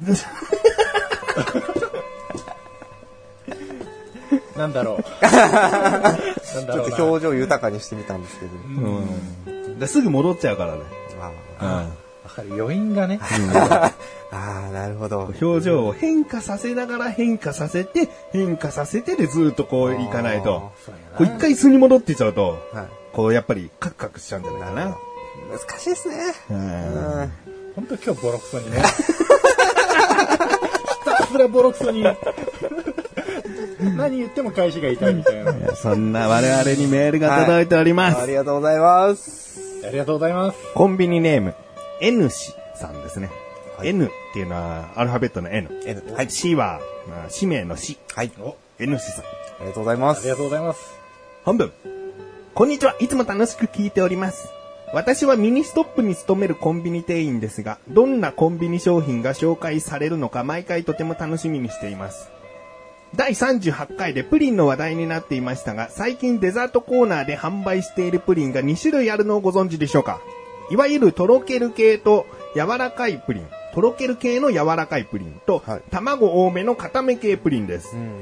[4.58, 5.04] なんだろう。
[5.26, 6.96] なんだちょろうな。
[6.96, 8.52] っと表情豊かにしてみたんですけど。
[8.54, 9.80] うん。
[9.80, 10.82] ですぐ戻っちゃうからね。
[11.20, 11.70] あうん。
[11.70, 11.86] わ
[12.28, 12.54] かる。
[12.54, 13.20] 余韻がね。
[13.22, 13.94] あ
[14.32, 15.34] あー、なるほど。
[15.42, 20.72] 表情を変化させながら変化させて、変化させてでずっとこういかないと。
[20.86, 22.86] そうやなこう一回素に戻ってちゃうと、はい。
[23.14, 24.98] こうやっぱりカクカクしちゃうんじゃないかな。
[25.52, 26.34] 難しいですね。
[27.76, 28.82] 本当今日ボロクソにね。
[28.82, 28.84] ひ
[31.06, 32.04] たすらボロクソに。
[33.80, 35.56] 何言っても返しが痛いみたいな。
[35.56, 38.22] いやそんな我々にメールが届いております。
[38.22, 39.86] ありがとうございます。
[39.86, 40.58] ありがとうございます。
[40.74, 41.54] コンビニネーム、
[42.02, 43.30] N 氏さんですね。
[43.78, 45.70] はい N っていうのはアルファベットの N。
[45.86, 46.32] N はい。
[46.32, 47.98] C は、まあ、氏名の C。
[48.14, 48.32] はい。
[48.40, 49.26] お、N 氏さん。
[49.26, 49.28] あ
[49.62, 50.22] りがとうございます。
[50.22, 50.94] ありがとうございます。
[51.44, 51.72] 本文。
[52.54, 52.96] こんにちは。
[53.00, 54.48] いつも楽しく聞いております。
[54.94, 62.30] 私はミニストップに勤めるコンビニ店員ですが、どんなコンビニ商品が紹介されるのか毎回とても楽しみにしています。
[63.16, 70.20] 第38回でプリンの話題になっていましたが、最近デザートコーナーで販売しているプリンが2種類あるのをご存知でしょうか？
[70.70, 72.26] いわゆるとろける系と
[72.56, 73.48] 柔らかいプリン。
[73.74, 78.00] とろける系の柔らかいプリンと、はい卵多めの固め系プリンですう。
[78.00, 78.22] ん。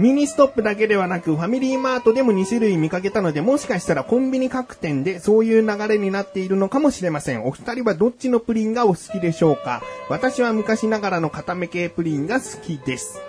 [0.00, 7.46] ミニストップだけではなく、ファミリーマートでも2種類見かけたので、もしかしたらコンビニ各店でそういう流れになっているのかもしれません。
[7.46, 9.82] お二人はどっちのプリンがお好きでしょうか？
[10.08, 13.20] 私は昔ながらの固め系プリンが好きです。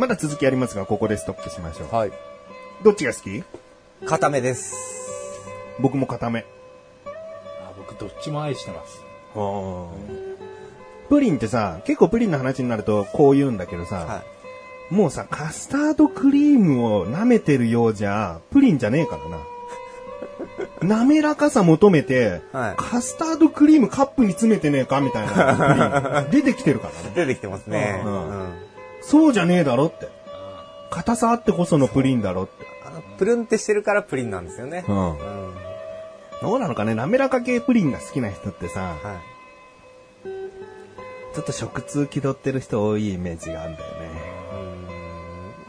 [0.00, 1.94] まだ続きありますが、ここでストップしましょう。
[1.94, 2.12] はい。
[2.82, 3.44] どっちが好き？
[4.06, 4.74] 固めです。
[5.78, 6.46] 僕も固め。
[7.04, 9.02] あ僕どっちも愛してます。
[11.10, 14.22] プリンってさ、結構プリンの話になるとこう言うんだけどさ、は
[14.90, 19.38] もうさ、カスタードクリームを舐めてるようじゃ、プリンじゃねえからな。
[20.96, 27.12] 滑らかさ求めて、はいカスタードクリームカップに詰めてねえかみたいな 出てきてるからね。
[27.14, 28.00] 出てきてますね。
[28.02, 28.69] ううんん。
[29.10, 30.08] そうじゃねえだろって。
[30.90, 32.64] 硬さあってこそのプリンだろって。
[32.86, 34.84] あの、プルンってしてるからプリンなんですよね。
[34.86, 35.16] うんうん。
[36.40, 36.94] どうなのかね？
[36.94, 39.20] 滑らか系プリンが好きな人ってさ、は
[41.34, 44.10] ちょっと食通気取ってる人多いイメージがあるんだよね。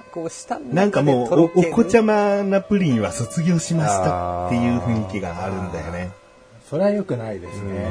[0.08, 0.14] い。
[0.14, 6.12] こう、下のなんかもう、お、お子ちゃまなプリンは卒業しましたっていう雰囲気があるんだよね。
[6.70, 7.90] それは良くないですね。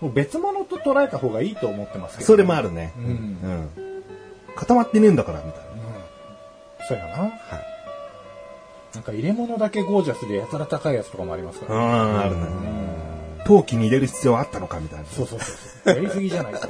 [0.00, 2.92] もう別物と捉えた方がいいと思ってますけど、それもあるね。
[2.98, 3.04] うん。
[3.06, 3.81] うん。
[4.56, 5.66] 固まってねえんだから、みたいな。
[6.86, 7.32] そうやな。
[8.94, 11.86] なんか入れ物だけゴージャスでやたら高いやつとかもありますから、ね。
[11.86, 12.42] うん、あるね。
[13.44, 15.04] 陶器に入れる必要あったのかみたいな。
[15.06, 15.96] そうそうそうそう。
[15.96, 16.68] やりすぎじゃないか。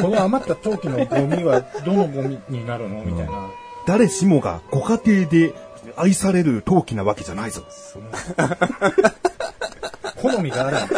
[0.00, 3.04] この余った陶器のゴミはどのゴミになるの？
[3.04, 3.50] みたいな。
[3.86, 5.54] 誰しもがご家庭で
[5.96, 7.62] 愛される陶器なわけじゃないぞ。
[10.16, 10.96] 好みがあるんだ。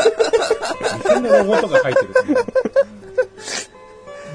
[1.04, 2.14] 店のロゴとか書いてる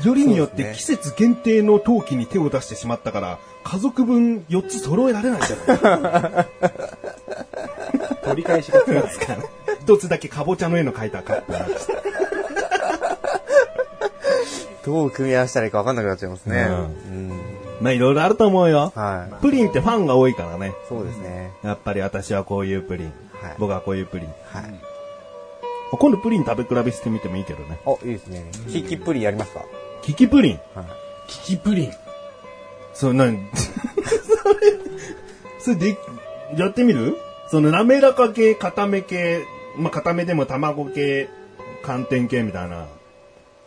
[0.03, 6.47] よりによって季節限定の陶器に手を出してしまったから、家族分4つ揃えられないじゃない
[8.23, 8.85] 取り返しがつ
[9.19, 9.47] かない。
[9.81, 11.65] 一つだけかぼちゃの絵の描いたカップが
[14.85, 16.67] どう組み合わせたらいいか分かんなくなっちゃいますね。
[16.69, 17.31] ううん。
[17.81, 18.91] まあいろいろあると思うよ。
[18.95, 19.41] はい。
[19.41, 20.73] プリンってファンが多いからね。
[20.87, 21.51] そうですね。
[21.63, 23.07] やっぱり私はこういうプリン。
[23.07, 23.11] は
[23.49, 24.27] い僕はこういうプリン。
[24.51, 24.79] はい。
[25.91, 27.79] 今度プリン食べ比べしてみてもいいけどね。
[27.85, 28.45] あ、いいですね。
[28.69, 29.61] キキプリンやりますか？
[30.07, 30.59] キキプリン。
[30.73, 30.85] はい。
[31.27, 31.91] キキプリン。
[32.93, 34.55] そう、なに、それ、
[35.59, 35.97] それで、
[36.55, 37.17] やってみる？
[37.51, 39.41] その滑らか系、固め系、
[39.75, 41.27] まあ、固めでも卵系、
[41.83, 42.87] 寒天系みたいな。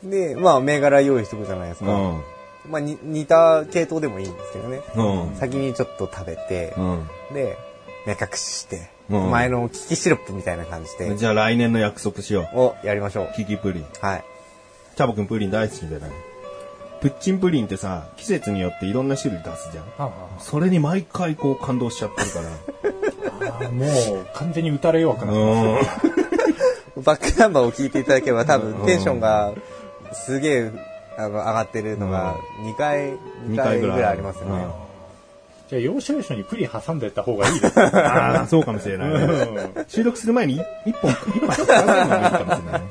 [0.02, 1.92] で、まあ、銘柄用意しておくじゃないですか。
[1.92, 2.22] うん。
[2.70, 4.80] まあ、に似た系統でもいいんですけどね。
[4.96, 7.06] うん先にちょっと食べて、うん。
[7.34, 7.58] で、
[8.06, 13.36] 目隠しして、うん前のキキシロップみたいな感じで、じゃあ来年の約束しよをやりましょうう。。
[13.36, 13.86] キキプリン。
[14.00, 14.24] はい。
[14.96, 16.29] チャボくんプリン大好きだよね。
[17.00, 19.84] プッチンプリンってさ、季節によっていろんな種類出すじゃん。
[19.96, 23.48] はそれに毎回こう感動しちゃってるから。
[23.48, 25.40] あはあもう完全に打たれ弱くなって
[26.96, 27.02] うん。
[27.04, 29.52] バックナンバーを聞いていただければ多分テンションが
[30.12, 30.72] すげえ
[31.16, 33.14] あの上がってるのが2回、
[33.48, 34.66] 2回ぐらいありますよね。
[35.68, 37.82] じゃあ要所要所にプリン挟んでった方がいいですね。
[37.84, 39.84] ああ、そうかもしれないね。
[39.88, 42.88] 収録する前に一本、一本挟んでるのがいいかもしれないね。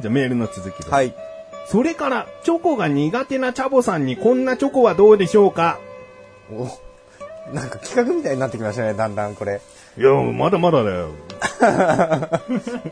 [0.00, 0.90] じゃあメールの続きです。
[0.90, 1.14] はい。
[1.72, 5.78] それから、チョコが苦手なチャボさんにこんなチョコはどうでしょうか？
[6.52, 6.68] お
[7.54, 9.62] なんか企画みたいになってきましたね、だんだんこれ。
[9.96, 11.08] いや、まだまだだよ。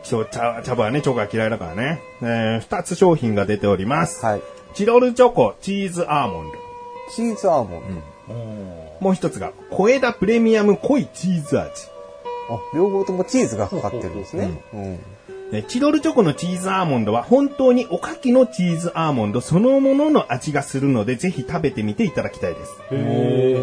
[0.01, 2.01] そう茶、茶葉はね、チョコが嫌いだからね。
[2.23, 4.25] えー、二つ商品が出ております。
[4.25, 4.41] はい。
[4.73, 6.53] チロルチョコ、チーズアーモンド。
[7.13, 8.35] チーズアーモンド。
[8.99, 11.69] もう一つが、小枝プレミアム濃いチーズ味。
[12.49, 14.59] あ、両方ともチーズがかかってるんですね。
[14.73, 14.81] うん。
[14.93, 14.99] ね
[15.67, 22.71] チロルチョコのチーズアーモンドは本当におかきのチーズアーモンドそのものの味がするのでぜひ食べてみていただきたいです。
[22.91, 23.55] へ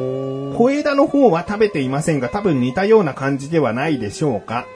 [0.55, 4.67] 小枝の方は食べていませんが多分似たような感じではないでしょうか。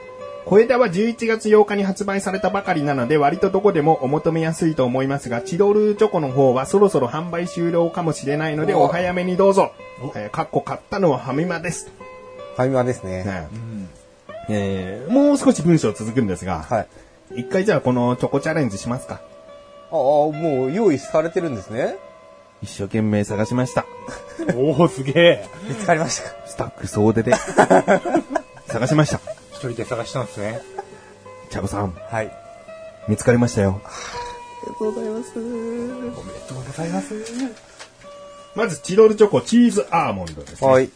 [0.45, 9.71] 小枝は11月8日に発売されたばかりなので割とどこでもお求めやすいと思いますが、チロルチョコの方はそろそろ販売終了かもしれないのでお早めにどうぞ。
[10.15, 11.91] えーかっこ買ったのはファミマです。
[12.55, 13.23] ファミマですね。
[13.23, 13.47] ね
[14.49, 16.87] えーもう少し文章続くんですが、はい。
[17.35, 19.15] 一回じゃあこのチョコチャレンジしますか。
[19.15, 21.97] ああ、もう用意されてるんですね。
[22.61, 23.85] 一生懸命探しました。
[24.55, 25.49] おお、すげえ。
[25.67, 26.35] 見つかりましたか？
[26.47, 27.33] スタッフ総出で
[28.67, 29.19] 探しました。
[29.51, 30.61] 一人で探したんですね。
[31.49, 32.31] チャボさん、はい。
[33.07, 33.81] 見つかりましたよ。
[33.83, 33.89] あ
[34.65, 35.31] りがとうございます。
[35.37, 35.47] おめ
[36.09, 37.13] でとうございます。
[38.55, 40.67] まず、チロルチョコチーズアーモンドです、ね。
[40.67, 40.89] はい。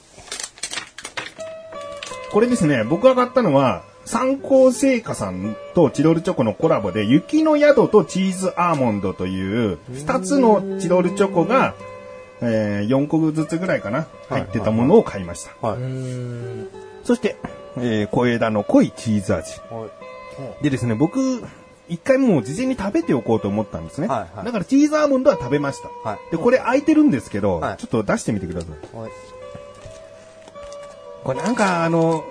[2.31, 11.75] これですね、僕が買ったのは、参考製菓さんとチロルチョコのコラボで、雪の宿とチーズアーモンドという、二つのチロルチョコが、
[12.41, 15.67] えー、4個ずつぐらいかな、入ってたものを買いました。
[15.67, 15.79] はい。
[17.03, 17.35] そして、
[17.77, 19.59] えー、小枝の濃いチーズ味。
[19.69, 19.87] は
[20.59, 20.63] い。
[20.63, 21.43] でですね、僕、
[21.89, 24.07] 一回もう事前に食べておこうと思ったんですね。
[24.07, 25.89] はいはいだからチーズアーモンドは食べました。
[26.09, 28.97] はいで、これ開いてるんですけど、はいちょっと出してみてください。
[28.97, 29.11] はい。
[31.23, 32.23] これなんかあの、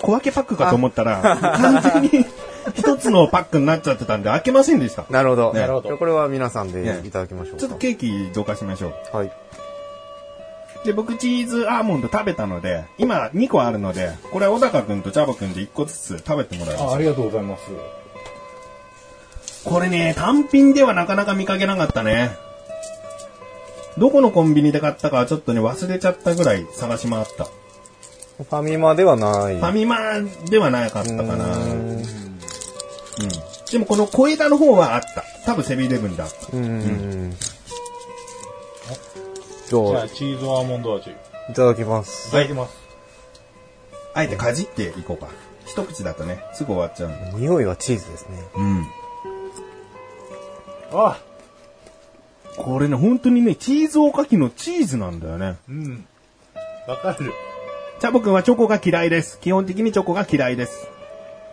[0.00, 1.20] 小分けパックかと思ったら、
[1.60, 2.26] 完全に
[2.74, 5.04] 一つのパックになっちゃってたんで開けませんでした。
[5.10, 5.52] なるほど。
[5.52, 7.60] ねなるほどこれは皆さんでいただきましょうか。
[7.60, 9.16] ちょっとケーキどかしましょう。
[9.16, 9.32] はい。
[10.84, 16.84] で、僕チーズアーモンド食べたので、今2個あるので、これ小高くんとチャボくんで1個ずつ食べてもらいます。
[16.92, 17.62] あありがとうございます。
[19.64, 22.30] これね、単品ではなかなか見かけなかったね。
[23.98, 27.48] どこのコンビニで買ったかはちょっとね、忘れちゃったぐらい探し回った。
[28.44, 29.58] ファミマではない。
[29.58, 29.98] ファミマ
[30.48, 31.34] ではなかったかな。
[31.34, 32.02] ううん。
[32.02, 32.10] ーん
[33.70, 35.24] でもこの小枝の方はあった。
[35.46, 36.34] 多分セブンイレブンだった。
[36.46, 37.30] うーん。
[37.30, 37.36] じ
[39.68, 41.10] じゃゃあ、あ、チーズアーモンド味。
[41.10, 41.12] い
[41.50, 42.30] いただきます。
[42.32, 42.76] ただきます。
[44.14, 45.28] あえてかじっていこうか。
[45.66, 47.38] 一口だとね、すぐ終わっちゃうんで。
[47.40, 48.42] 匂いはチーズですね。
[48.56, 48.86] うん。
[50.92, 51.18] あ
[52.56, 55.56] これね、本当にね、チーズおかきのチーズなんだよね。
[55.68, 56.04] うん。
[56.88, 57.32] わかる。
[58.00, 59.38] チャボくんはチョコが嫌いです。
[59.40, 60.88] 基本的にチョコが嫌いです。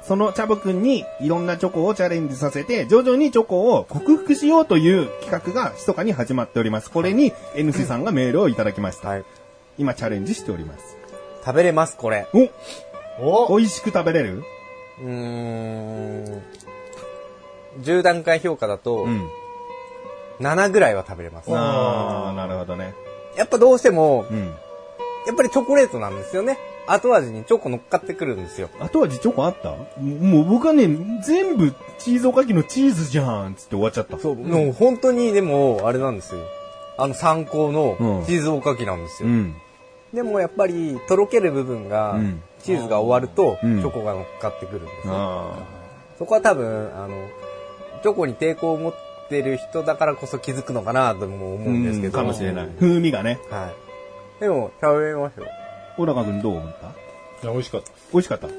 [0.02, 6.90] そのチャボくんにいろんなチョコをチャレンジさせて、徐々にチョコを克服しようという企画が密かに始まっております。
[6.90, 9.10] これに N 氏さんがメールをいただきました。
[9.10, 9.26] はい。
[9.78, 10.96] 今チャレンジしております。
[11.44, 12.28] 食べれます、これ。
[13.20, 14.44] おお美味しく食べれる？
[15.02, 16.44] うーん。
[17.82, 19.28] 10段階評価だと、うん。
[20.40, 21.54] 7ぐらいは食べれます。
[21.54, 22.94] ああ、なるほどね。
[23.36, 24.54] やっぱどうしても、うん。
[25.28, 26.58] やっぱりチョコレートなんですよね。
[26.88, 28.70] 後味にチョコ乗っかってくるんですよ。
[28.80, 29.72] 後味チョコあった？
[30.02, 30.88] もう僕はね、
[31.26, 34.18] 全部チーズおかきのチーズじゃんつって終わっちゃった。
[34.18, 36.42] そう、もう本当にでも、あれなんですよ。
[36.98, 39.30] あの参考のうんチーズおかきなんですよ。
[39.30, 39.56] うん。
[40.14, 45.08] でもやっぱり、とろける部分が、うんチーズが終わると、うんチョコが乗っかってくるんです
[46.18, 47.28] そこは多分、あの、
[48.02, 48.94] チョコに抵抗を持っ
[49.30, 51.68] てる人だからこそ気づくのかなとも思あ。
[51.68, 52.18] うんですけど。
[52.18, 52.70] かもしれない。
[52.80, 53.40] 風味がね。
[53.52, 53.87] はい。
[54.40, 55.48] でも、食べましょう。
[55.98, 56.88] 小高くんどう思った？
[56.88, 56.92] い
[57.46, 57.92] や、美味しかった。
[58.14, 58.48] 美味しかった？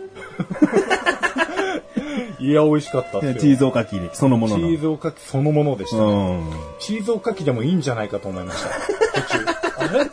[2.40, 3.34] いや、美味しかったっすよ。
[3.34, 4.68] チーズおかきそのものの。
[4.68, 6.02] チーズおかきそのものでしたね。
[6.02, 6.50] うん。
[6.78, 8.70] チーズおかきでもいいんじゃないかと思いました。
[9.22, 9.44] 途中。
[9.78, 10.06] あれ？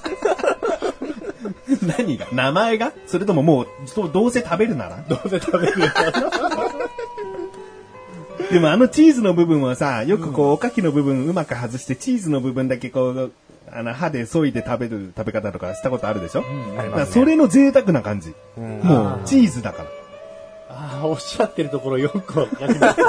[1.97, 2.27] 何が？
[2.31, 2.93] 名前が？
[3.07, 5.03] それとももう、どどうせ食べるなら？
[5.07, 5.73] どうせ食べる
[8.51, 13.31] でもあのチーズの部分はさ、よくこう、おかきの部分うまく外して、チーズの部分だけこう、
[13.75, 17.21] あの、歯で削いで食べる食べ方とかしたことあるでしょ、だからありますね。
[17.21, 18.33] それの贅沢な感じ。
[18.57, 19.89] うんもう、チーズだから。
[20.69, 23.01] ああ、おっしゃってるところよくわかります。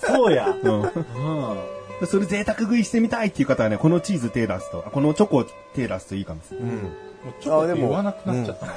[0.06, 0.54] そうや。
[0.62, 0.82] うん。
[0.82, 0.90] うん。
[2.06, 6.68] それ贅沢食いしてみたいっていう方はね、このチーズ手出すと、あこのチョコ手出すといいかもしれない。
[6.68, 6.76] うん。
[6.76, 6.90] も
[7.30, 8.72] うちょっと言わなくなっちゃったな。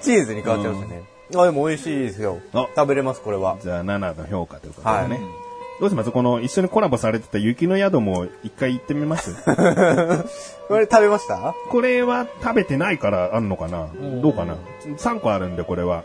[0.00, 1.02] チーズに変わっちゃいましたね。
[1.34, 2.68] あ、でも美味しいですよあ。
[2.76, 3.56] 食べれます、これは。
[3.60, 5.14] じゃあ7の評価ということでね。
[5.16, 5.41] はい
[5.82, 6.12] どうします？
[6.12, 9.34] この一緒にコラボされてた雪の宿も一回行ってみます？
[10.68, 11.56] これ食べました？
[11.70, 13.88] これは食べてないからあんのかな？
[14.22, 16.04] どうかな ?3 個あるんでこれは。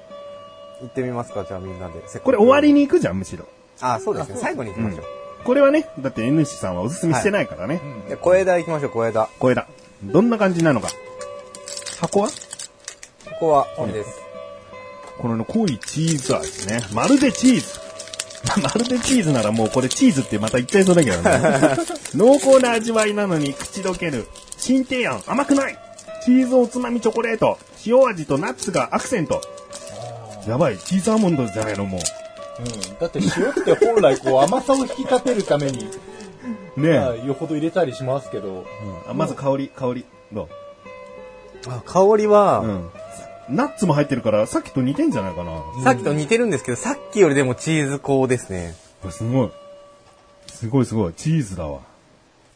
[0.82, 1.94] 行ってみますかじゃあみんなで。
[2.20, 3.46] これ終わりに行くじゃんむしろ。
[3.80, 4.38] あ、そうですね。
[4.42, 5.06] 最後に行きましょう。
[5.44, 7.80] これはね、だって N 氏さんはおすすめしてないからね。
[8.10, 9.30] で小枝行きましょう、小枝。
[9.38, 9.68] 小枝。
[10.04, 10.88] どんな感じなのか？
[12.02, 12.30] 箱は？
[12.30, 12.34] こ
[13.40, 14.10] こは本です。
[15.20, 16.80] このね濃いチーズ味ね。
[16.96, 17.87] まるでチーズ。
[18.62, 21.78] まるでチーズならもうこれチーズってまた言っちゃいそうだけどね。
[22.16, 24.28] 濃厚な味わいなのに口どける。
[24.58, 25.78] 新提案甘くない。
[26.24, 27.58] チーズおつまみチョコレート。
[27.86, 29.42] 塩味とナッツがアクセント。
[30.48, 32.00] やばい、チーズアーモンドじゃないのも
[32.60, 33.00] うん。
[33.00, 35.90] だって塩って本来こう甘さを引き立てるために、
[36.78, 36.82] う。
[36.82, 37.00] ねえ。
[37.00, 38.64] まあよほど入れたりしますけど、うん
[39.10, 40.06] あまず香り、香り。
[40.32, 40.48] ど
[41.68, 42.90] あ香りは、ううん。
[43.50, 45.62] ナッツも入ってるから、さっきと似てんじゃないかな。
[45.84, 48.76] さっきと似てるんですけど、さっきよりでもチーズ香ですね。
[49.10, 49.52] すごい。
[50.48, 51.14] すごいすごい。
[51.14, 51.80] チーズだわ。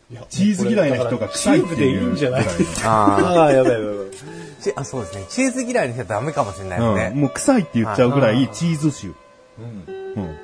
[0.10, 2.92] いやチーズ嫌いな人が臭いっていうチーズでいいんじゃないですか？
[2.92, 4.74] あ ああ、やばいやばいやばい。
[4.76, 5.26] あ、そうですね。
[5.30, 6.96] チーズ嫌いの人はダメかもしれないですうん。
[6.96, 7.12] ね。
[7.16, 9.14] もう臭いって言っちゃうぐらはいいチーズ臭。
[9.60, 9.94] うん。
[10.16, 10.36] うん。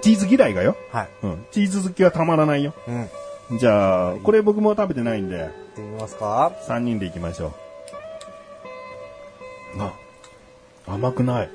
[0.00, 0.76] チーズ嫌いがよ。
[0.90, 1.08] はい。
[1.22, 1.44] うん。
[1.52, 2.74] チーズ好きはたまらないよ。
[2.88, 2.94] うん。
[3.50, 7.52] 行っじゃあ、これ僕も食べてないんで、てみますか3人で行きましょう。
[9.78, 9.92] あ、
[10.86, 11.50] 甘くない。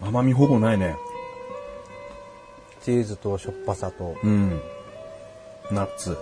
[0.00, 0.96] 甘みほぼないね。
[2.82, 4.16] チーズとしょっぱさと。
[4.22, 4.60] うん。
[5.70, 6.10] ナッツ。
[6.10, 6.18] は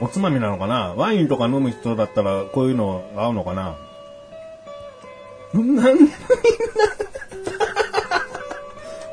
[0.00, 0.94] おつまみなのかな？
[0.96, 3.78] ワインとか飲む人だったらこういうの合うのかな？
[5.54, 5.98] なん、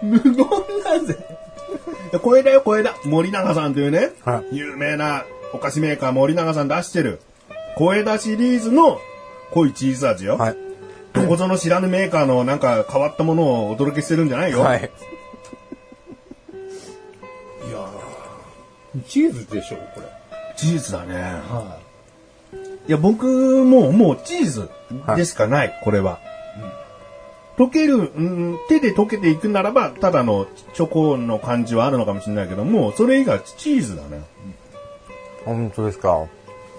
[0.02, 0.34] 無言
[0.84, 1.18] だぜ。
[2.22, 2.96] これだよ、これだ。
[3.06, 7.22] 森永さんというね、は有名なお菓子メーカー森永さん出してる、
[7.76, 9.00] 小枝シリーズの
[9.52, 10.38] 濃いチーズ味よ。
[10.38, 10.58] はい。
[11.14, 14.62] どこぞの知らぬメーカーのなんか変わったものをお届けしてるんじゃないよ。
[14.62, 14.80] はい。
[14.80, 20.08] いやーチーズでしょ、これ。
[20.56, 21.16] チーズだね。
[21.16, 21.78] は
[22.88, 23.26] いや、僕
[23.64, 24.70] ももうチーズ
[25.16, 26.20] でしかない、これは。
[27.58, 34.24] 溶ける、うん、手で溶けていくならば、ただのチョコの感じはあるのかもしれないけども、それ以外チーズだね。
[35.46, 36.26] 本当ですか。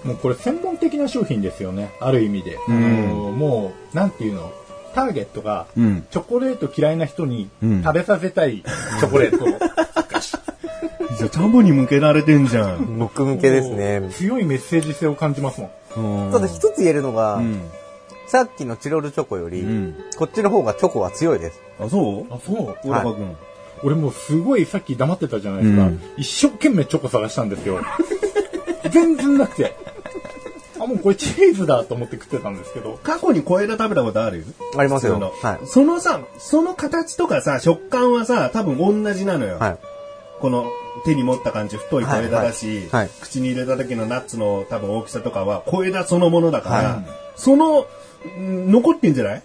[0.04, 2.58] もうこれ専門的な商品ですよね、ある意味で。
[2.68, 4.52] うんあのもう、なんていうの、
[4.94, 8.62] ターゲットが、うんチョコレート嫌いな人にうん食べさせたい
[9.00, 9.44] チョコレート。
[11.16, 12.98] じゃあ、チャボに向けられてんじゃん。
[12.98, 14.08] 僕向けですね。
[14.10, 15.60] 強いメッセージ性を感じます
[15.96, 16.32] もん。
[16.32, 17.62] ただ一つ言えるのが、うん。
[18.26, 21.60] さっきのチロルチョコより、うんこっちの方がチョコは強いです。
[21.78, 22.34] あ、そう？
[22.34, 22.76] あ、そう？
[22.82, 23.36] 小高君。
[23.84, 25.82] 俺もうすごいさっき黙ってたじゃないですか。
[25.84, 27.80] うん一生懸命チョコ探したんですよ。
[28.90, 29.76] 全然なくて。
[30.80, 32.98] あ、もうこれチーズだと思って食ってたんですけど。
[33.02, 34.44] 過去に小枝食べたことある？
[34.76, 35.18] ありますよ。
[35.20, 35.66] はい。
[35.66, 39.58] そのさ、その形とかさ、食感はさ、多分同じなのよ。
[39.58, 39.78] はい。
[40.40, 40.66] この
[41.04, 47.06] 手に持った感じ、太い小枝だし、はいはいはい口に入れた時のナッツの多分大きさとかは小枝そのものだから、はい
[47.36, 47.86] その、
[48.38, 49.42] ん残ってんじゃない？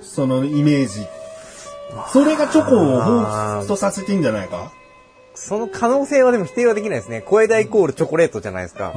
[0.00, 1.06] そのイメージ。
[2.12, 4.72] それがチョコを彷彿とさせてんじゃないか？
[5.38, 7.20] その可能性はでも否定はできないですね。
[7.20, 8.92] 小枝イコールチョコレートじゃないですか。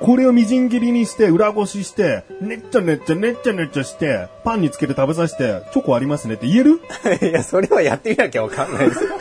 [0.00, 6.80] これをみじん切りにして、裏ごしして、ねっちゃねっちゃねっちゃねっちゃして、パンにつけて食べさせて、チョコありますねって言える？
[7.22, 9.00] いや、それはやってみなきゃわかんないです。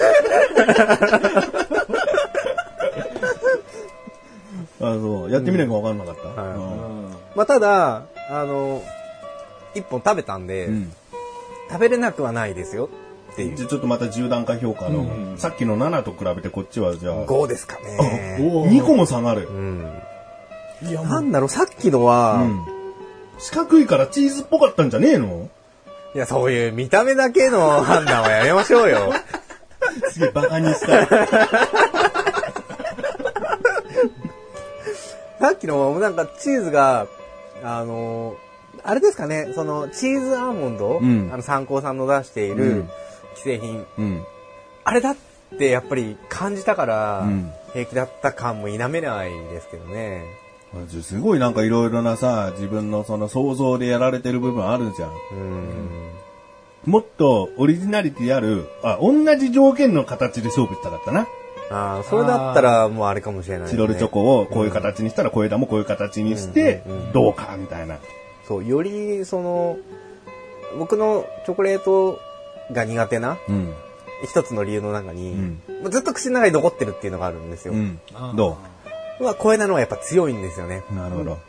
[4.79, 5.31] あそう。
[5.31, 6.41] やってみなきゃわかんなかった。
[6.41, 8.81] はいうんまあ、ただ、あの、
[9.75, 10.93] 一本食べたんで、うん
[11.69, 12.89] 食べれなくはないですよ
[13.43, 13.57] っていう。
[13.57, 18.37] じゃあちょっとまた10段階評価の、うんさっきの7と比べてこっちはじゃあ、5ですかね。
[18.41, 19.51] おー2個も下がるう。
[19.51, 19.91] ん。
[20.83, 22.65] いや、なんだろう、さっきのは、うん
[23.39, 25.49] 四角いからチーズっぽかったんじゃねえの？
[26.13, 29.13] いや、そういう見た目だけの判断はやめましょうよ。
[30.11, 31.07] すげえバカにした。
[35.39, 37.07] さっきのなんかチーズが、
[37.63, 38.35] あの、
[38.83, 42.89] あれですかね、そのチーズアーモンド、うんあの参考さんの出していうるん
[43.41, 44.23] 既製品、うん。
[44.83, 45.15] あれだっ
[45.57, 50.25] てやっぱり感じたから、うん平気だった感も否めないですけどね。
[51.01, 55.09] すごいなんかいろいろなさ、自分のその想像でやられてる部分あるじゃん。
[55.09, 56.11] うん。
[56.85, 61.27] もっとオリジナリティある、あ、同じ条件の形で勝負したかったな。
[61.71, 67.97] ああ、それだったらもうあれかもしれないね、チロルチョコをこういう形にしたら小枝もこういう形にしてうんうんうん、どうかみたいな。
[68.47, 69.77] そう、よりその、
[70.77, 72.19] 僕のチョコレート
[72.73, 73.73] が苦手なうん。
[74.23, 77.73] 一つの理由の中に、うんまあずっと口の中に残ってるっていうのがあるんですよ。
[77.73, 77.99] うん。
[78.35, 78.57] ど
[79.19, 80.83] まあ、小枝の方がやっぱ強いんですよね。
[80.91, 81.39] うなるほど。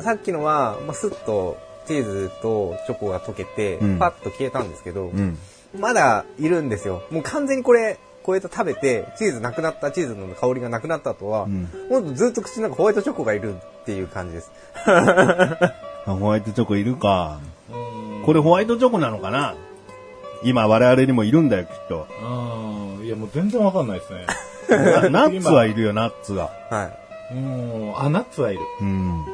[0.00, 5.38] さっきのは、まあ、スッとチーズとチョコが溶けて、うんパッと消えたんですけど、うん。
[5.78, 7.02] まだいるんですよ。
[7.10, 14.50] もう完全にこれ、小枝食べて、チーズなくなった、チーズの香りがなくなった後は、うんほんとずっと口の中ホワイトチョコがいるっていう感じです。
[14.84, 15.72] あ
[16.06, 17.40] ホワイトチョコいるか。
[18.24, 19.54] これホワイトチョコなのかな？
[20.42, 22.06] 今我々にもいるんだよ、きっと。
[22.22, 24.26] あーいや、もう全然わかんないですね。
[24.68, 26.50] なナッツはいるよ、ナッツが。
[26.70, 26.84] は
[27.32, 27.34] い。
[27.34, 27.92] うん。
[27.96, 28.60] あ、ナッツはいる。
[28.80, 29.24] うん。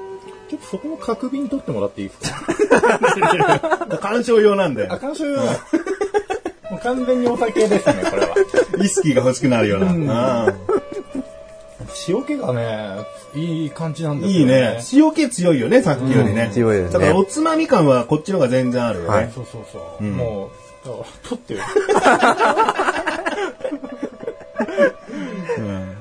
[0.50, 3.88] ちょっとそこの角瓶取ってもらっていいですか？
[4.00, 4.98] 鑑賞用なんだあ、よ。
[5.00, 5.42] 干渉用だ。
[6.70, 8.34] もう完全にお酒ですね、これは。
[8.78, 10.44] ウイスキーが欲しくなるような。
[10.46, 10.54] うん
[12.08, 12.88] 塩気がね、
[13.34, 14.40] いい感じなんですよね。
[14.40, 14.80] いいね。
[14.94, 16.44] 塩気強いよね、さっきよりね。
[16.44, 19.08] うん強いですねだからおつまみ感はこっちの方が全然あるよね。
[19.10, 20.04] はいそうそうそう。
[20.04, 20.50] うんも
[20.84, 21.60] う、だから取ってよ。
[25.58, 25.96] うん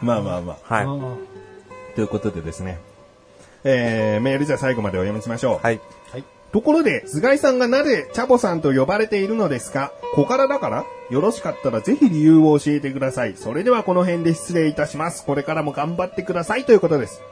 [0.00, 0.74] まあまあまあ。
[0.74, 0.84] はい。
[0.84, 1.16] あ
[1.94, 2.78] ということでですね。
[3.64, 5.58] えー、メールじゃあ最後までお読みしましょう。
[5.64, 5.80] はい。
[6.12, 6.24] はい。
[6.52, 9.92] ところで、菅井さんがなぜチャボさんと呼ばれているのですか？
[10.14, 10.84] 小柄だから？
[11.10, 13.34] よろしかったらぜひ理由を教えてください。
[13.36, 15.24] それではこの辺で失礼いたします。
[15.24, 17.22] これからも頑張ってくださいということです。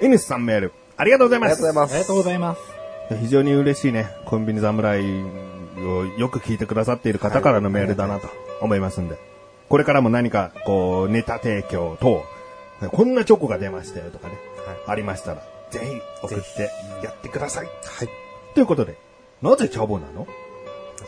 [0.00, 1.52] N さんメール、ありがとうございます。
[1.52, 1.92] ありがとうございます。
[1.92, 2.60] ありがとうございます。
[3.20, 4.08] 非常に嬉しいね。
[4.24, 5.02] コンビニ侍
[5.78, 8.28] をよく聞いてくださっている方からのメールだなと
[8.60, 9.18] 思いますんで。
[9.68, 12.22] これからも何か、こう、ネタ提供等、
[12.90, 14.34] こんなチョコが出ましたよとかね、
[14.86, 15.86] ありましたら、ぜひ
[16.22, 16.70] 送って
[17.02, 17.66] やってください。
[17.66, 18.08] はい。
[18.54, 18.96] ということで、
[19.42, 20.26] なぜチャボなの？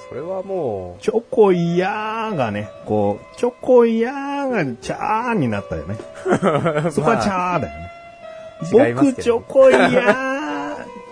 [0.08, 5.96] それはもチョコイヤーがね、こう、チョコイヤーがチャーになったよね。
[6.90, 7.90] そこはチャーだよね。
[9.00, 10.37] 僕チョコイヤー、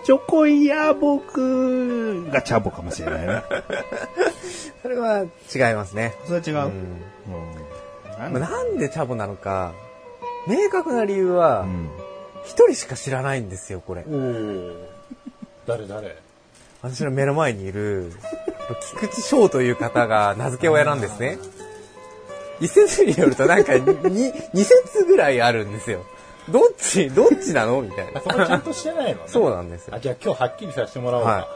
[0.07, 3.27] チョコイヤー僕がチャボかもしれないね。
[3.27, 3.43] う、
[4.81, 6.15] それは違いますね。
[6.25, 6.53] それは違う。
[6.53, 9.73] うんうんなんだまあなんでチャボなのか、
[10.47, 11.89] 明確な理由はう、ん
[12.45, 14.05] 一人しか知らないんですよ、これ。
[15.67, 16.15] 誰誰？
[16.81, 18.13] 私の目の前にいる、
[18.95, 21.37] 菊池翔という方が名付け親なんですね。
[22.61, 26.05] 一説によるとなんかに二説ぐらいあるんですよ。
[26.49, 27.81] どっち、どっちなの？
[27.81, 28.23] みたいなあ、。
[28.23, 29.23] そこちゃんとしてないのね。
[29.27, 29.99] そうなんですよあ、。
[29.99, 31.29] じゃあ今日はっきりさせてもらおうか。
[31.29, 31.47] は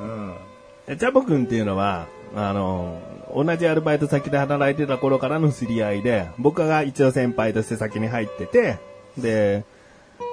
[0.00, 0.34] うん。
[0.86, 2.98] えチャボくんっていうのは、あの、
[3.34, 8.78] 同じアルバイト先で働いてた頃からの知り合いで、僕が一応先輩として先に入ってて、
[9.18, 9.80] で、うん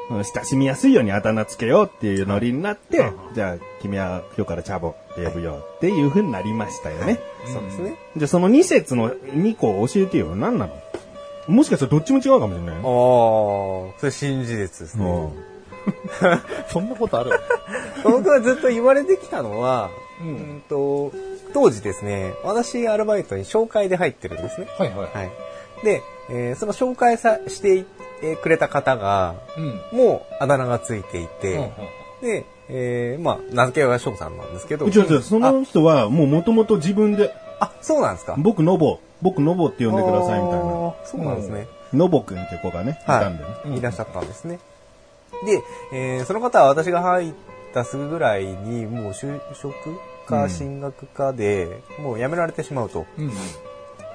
[0.09, 7.19] 親しみやすいようにあだ名つけようっていうノリになって、じゃあ君は今日からチャボって呼ぶよっていう風になりましたよね。
[7.45, 7.97] そうですね。
[8.15, 10.33] じゃあその2節の2個教えてよ。
[10.33, 10.73] 何なの？
[11.47, 15.05] もしかしたらどっちも違うかもしれないああよ。、それ真実ですね。
[15.05, 15.31] うん
[16.67, 17.31] そんなことある？
[18.03, 19.89] 僕はずっと言われてきたのは、
[20.21, 21.11] ううんんと、
[21.53, 24.67] 当時ですね、私アルバイトに紹介で入ってるんですね。
[24.77, 25.17] はいはい。
[25.17, 25.31] はい。
[25.85, 27.85] で、えーその紹介さして
[28.43, 29.35] くれた方が、
[29.93, 29.97] うん。
[29.97, 31.69] もうあだ名がついていて、うんうん
[32.21, 34.87] で、えーまあ、名付け親は翔さんなんですけど。
[34.87, 40.65] 違う違う、その人はもう元々自分で、あ、そうなんですか僕ノボ、僕ノボって呼んでくださいみたいな。
[41.05, 41.67] そうなんですね。
[41.93, 43.77] ノボくんって子がね、いたんだよね。
[43.77, 44.59] いらっしゃったんですね。
[45.45, 45.61] で、
[45.93, 47.33] えーその方は私が入っ
[47.73, 49.73] たすぐぐらいに、もう就職
[50.27, 53.05] か進学かで、もう辞められてしまうと。
[53.17, 53.29] うん。
[53.29, 53.31] っ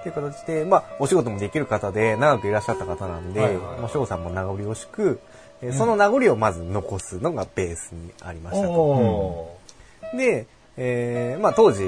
[0.02, 5.20] ていう形で、まあ、お仕事もできる方で、長くいらっしゃった方なんで、まあ、翔さんも名残惜しく、
[5.62, 8.72] えーその名残をまず残すのがベースにありましたと。
[8.72, 9.58] お
[10.16, 10.46] で、
[10.76, 11.84] えーまあ、当時、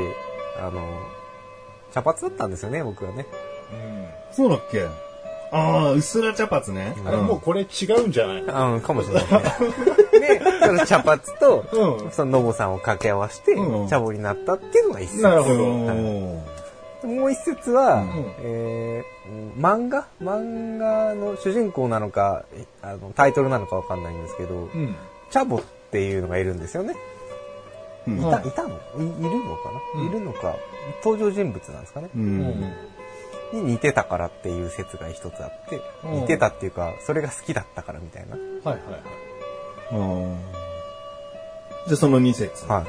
[0.61, 0.81] あの、
[1.95, 3.25] 茶髪だったんですよね、僕はね。
[3.73, 4.07] ーうん。
[4.33, 4.85] そうだっけ？
[5.53, 6.97] ああ、うっすら茶髪ね。
[7.07, 8.43] あれもうこれ違うんじゃない？
[8.43, 9.31] うん、かもしれないね。
[10.21, 15.23] で、 その茶髪と、うんそのノボさんを掛け合わせてう、ん茶ボになったっていうのが一説。
[15.23, 16.43] なるほどうん
[17.05, 20.07] もう一説は、んえー漫画？
[20.23, 24.97] 漫画の主人公なのか、えあのタイトルなのかわかんないんですけど、うん。
[25.31, 26.95] チャボっていうのがいるんですよね。
[28.07, 28.81] うんいた、いたの？
[28.99, 30.57] いいるのかな、うんいるのか。
[31.05, 32.11] 登場人物なんですかね。
[32.15, 32.73] うん。
[33.53, 38.37] に似てたからっていう説が一つあって、うん似てたっていうか、それが好きだったからみたいな。
[38.37, 39.01] はいはいはい。
[39.93, 40.39] うん
[41.87, 42.65] じゃあその2節。
[42.67, 42.85] は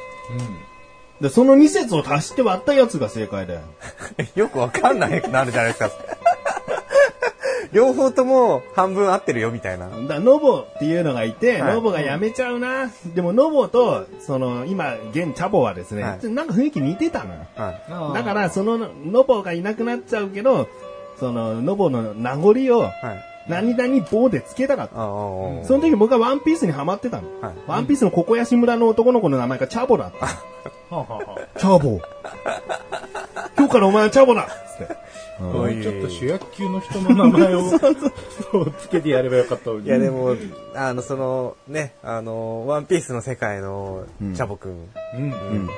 [1.22, 3.62] で、その2節を足して割ったやつが正解だよ。
[4.36, 4.40] い。
[4.40, 5.92] よくわかんないくなるじゃないですか。
[7.72, 9.90] 両方とも半分合ってるよみたいな。
[9.90, 12.92] だからノボっていうのがいて、はいノボが辞めちゃうな。
[13.14, 17.42] でもノボと、その、今、現チャボはですね、はいなんか雰囲気似てたのよ。
[17.56, 18.14] はい。
[18.14, 20.68] だから、その、ノボがいなくなっちゃうけど、
[21.20, 22.92] その、ノボの名残を、はい。
[23.48, 24.96] 何々棒でつけたかった。
[24.96, 27.28] その時僕はワンピースにハマってたの。
[27.42, 30.26] はいワンピースのココヤシ村の男の子の名前がチャボだった。
[30.26, 30.32] は
[30.90, 32.00] あはあはあチャボ。
[33.58, 34.96] 今日からお前はチャボだっつって。
[35.38, 39.86] こうちょっと主役級の人の名前を そうつけてやればよかったのに。
[39.86, 40.36] いやでも、
[40.76, 44.06] あの、その、ね、あの、ワンピースの世界の
[44.36, 44.72] チャボくん、
[45.16, 45.24] うん。
[45.24, 45.70] うん。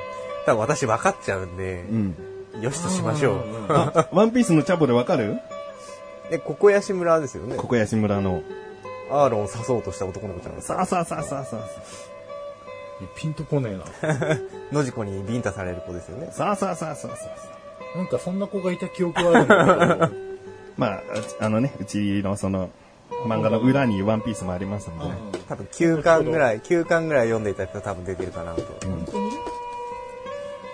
[0.46, 2.16] 多分私分かっちゃうんでう、ん。
[2.62, 3.40] よしとしましょう。
[3.70, 5.38] あ、ワンピースのチャボでわかる？
[6.30, 7.56] で、ここやし村ですよね。
[7.56, 8.42] ココヤシ村の。
[9.10, 10.68] アーロンを刺そうとした男の子ちゃんです。
[10.68, 11.58] さあさあさあさあさ
[13.16, 13.72] ピンとこね
[14.04, 14.38] えな。
[14.74, 16.34] 野次子にビンタされる子ですよねあ。。
[16.34, 17.57] さあさあさあさあさあ。
[17.96, 20.28] なんかそんな子がいた記憶はあるんだけど。
[20.78, 21.02] まあ、
[21.40, 22.70] ああのね、うちのその、
[23.26, 25.16] 漫画の裏にワンピースもありますのでね。
[25.48, 28.64] 多分9巻ぐらい、9巻ぐらい読んでいた人多分出てるかなと。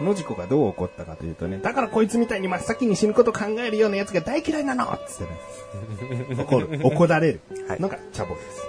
[0.02, 6.36] のじこがどう怒ったかというとね、だからこいつみたいに真っ先に死ぬこと考えるようなやつが大嫌いなのっつってね。
[6.44, 6.80] 怒る。
[6.84, 8.68] 怒られるはいのがチャボです。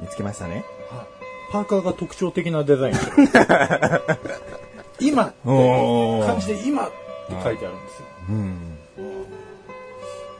[0.00, 0.64] 見つけましたね。
[1.52, 2.94] パーカーが特徴的なデザイン
[5.08, 5.36] 今って
[6.26, 6.94] 漢字で今って
[7.42, 8.06] 書いてあるんですよ。
[8.28, 8.78] うん。
[8.98, 9.04] な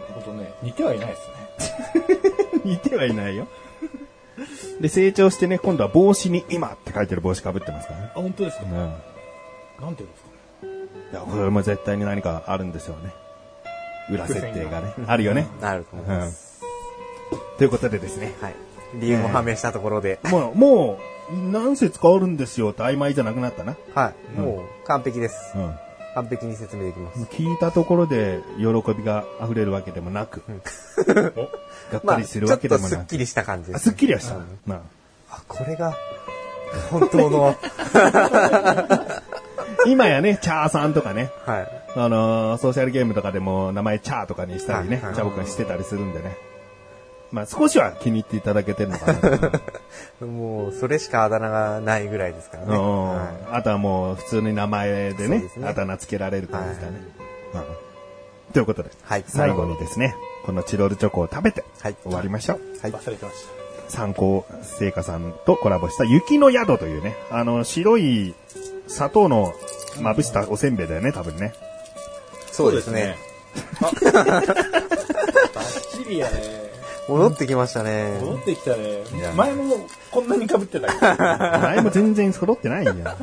[0.09, 0.53] るほどね。
[0.63, 1.33] 似てはいないですね。
[2.65, 3.47] 似てはいないよ。
[4.81, 8.11] で、成長してね、今度は帽子に今って書いてる帽子かぶってますからね。
[8.15, 8.73] あ、本当ですか、うん。
[8.73, 10.29] なんていうんですか
[10.67, 10.69] ね？
[11.13, 13.13] いや、これも絶対に何かあるんですよね。
[14.11, 14.95] 裏設定がね。
[15.07, 15.47] あるよね。
[15.61, 16.61] なると思いうます。
[17.35, 17.59] ん。
[17.59, 18.35] ということでですね。
[18.41, 18.55] はい。
[18.95, 23.77] 理由も判明したところで、もう、もう、何節変わるんですよって曖昧じゃなくなったな。
[23.95, 24.41] はい。
[24.41, 25.53] もう完璧です。
[25.57, 25.75] うん。
[26.15, 27.23] 完璧に説明できます。
[27.25, 30.43] 聞いたところで喜びが溢れるわけでもなく、
[31.09, 31.29] が
[31.99, 32.91] っ まあ、かりするわけでもなく。
[32.91, 33.85] スッキリした感じであす。
[33.91, 34.35] すっきりはした。
[34.67, 34.81] な
[35.31, 35.95] あ、これが、
[36.91, 37.57] 本当の、
[39.87, 41.69] 今やね、チャーさんとかね、はい。
[41.95, 46.37] あのーソーシャルゲームとかでも名前チャーとかにしたりね、はいはいチャボくんしてたりするんでね。
[47.33, 49.61] まあ少しは気に入っていただけてるのかな。
[50.27, 52.77] もう、それしかあだ名がないぐらいですからね。
[52.77, 57.01] うんはあとはもう普通に名前でねですねあだ名つけられる感じだね。
[57.55, 57.63] うん
[58.53, 60.15] ということで、はい最後にですね、
[60.45, 62.61] このチロルチョコを食べてはい終わりましょう。
[62.83, 62.93] はい。
[62.93, 63.47] 忘れてまし
[63.89, 68.35] 参考製菓さんとコラボした雪の宿というね、あの、白い
[68.89, 69.55] 砂糖の
[70.01, 71.53] まぶしたおせんべいだよね、多分ね。
[72.51, 73.17] そうですね。
[73.81, 73.87] た。
[73.87, 76.72] バッチリやね。
[77.09, 78.19] 戻ってきましたね。
[78.21, 79.33] 戻ってきたねや。
[79.33, 79.77] 前も
[80.11, 81.01] こんなに被ってたけど。
[81.61, 83.17] 前も全然揃ってないんや。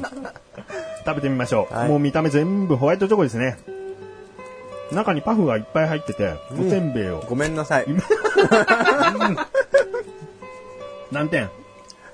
[1.05, 1.73] 食べてみましょう。
[1.73, 3.57] はいもう見た目全部ホワイトチョコですね。
[4.91, 7.23] 中にパフがいっぱい入ってて、おせんべいを。
[7.29, 7.85] ごめんなさい。
[11.11, 11.49] 何点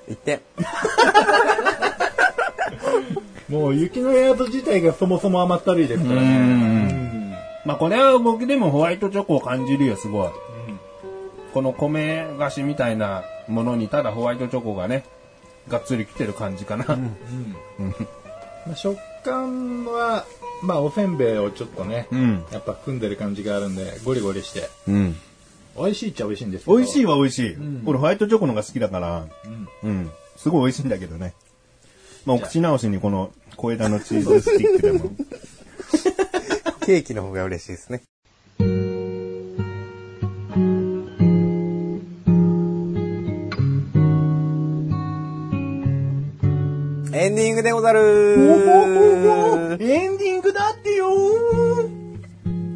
[0.08, 0.40] ？1点。
[3.48, 7.38] もう雪の宿自体がそもそも甘ったるいですからね。
[7.64, 10.30] まあこれは僕でもホワイトチョコを感じるよ、すごい。
[11.56, 15.06] この米菓子みたいなものにただホワイトチョコがね、
[15.68, 16.84] がっつりきてる感じかな。
[18.66, 20.26] まあ食感は、
[20.62, 22.44] まあおせんべいをちょっとね、うん。
[22.52, 24.68] やっぱ組んでる感じがあるんで、ゴリゴリして。
[24.86, 25.16] うん。
[25.78, 26.76] 美味しいっちゃ美味しいんですけど。
[26.76, 27.50] 美味しいは美味しい。
[27.52, 29.26] ん俺ホワイトチョコのが好きだから、
[29.82, 30.10] うん。
[30.36, 31.32] すごい美味しいんだけどね。
[32.26, 35.10] まあお口直しにこの小枝のチーズスティックでも。
[36.84, 38.02] ケーキの方が嬉しいですね。
[47.18, 48.00] エンディングでござる
[49.80, 51.08] エンディングだってよ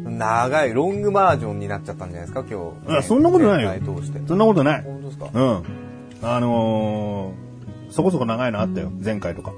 [0.07, 2.97] 長いロングバージョンになっちゃったんじゃないですか、今日。
[2.97, 3.71] あそんなことないよ。
[4.27, 4.83] そんなことない。
[4.83, 5.29] 本当ですか？
[5.31, 5.63] うん。
[6.23, 8.91] あのー、そこそこ長いのあったよ。
[9.03, 9.51] 前回とか。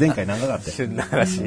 [0.00, 0.72] 前回長かったよ。
[0.76, 1.42] 旬な話。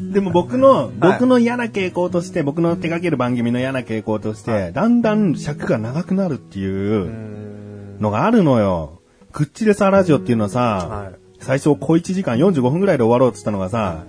[0.00, 8.97] でも僕の、僕の嫌な傾向として、僕の手掛ける番組の嫌な傾向として、だんだん尺が長くなるっていうのがあるのよ。
[9.38, 14.04] クッチレサラジオっていうのはさ、はい最初小1時間45分ぐらいで終わろうって言ったのがさ、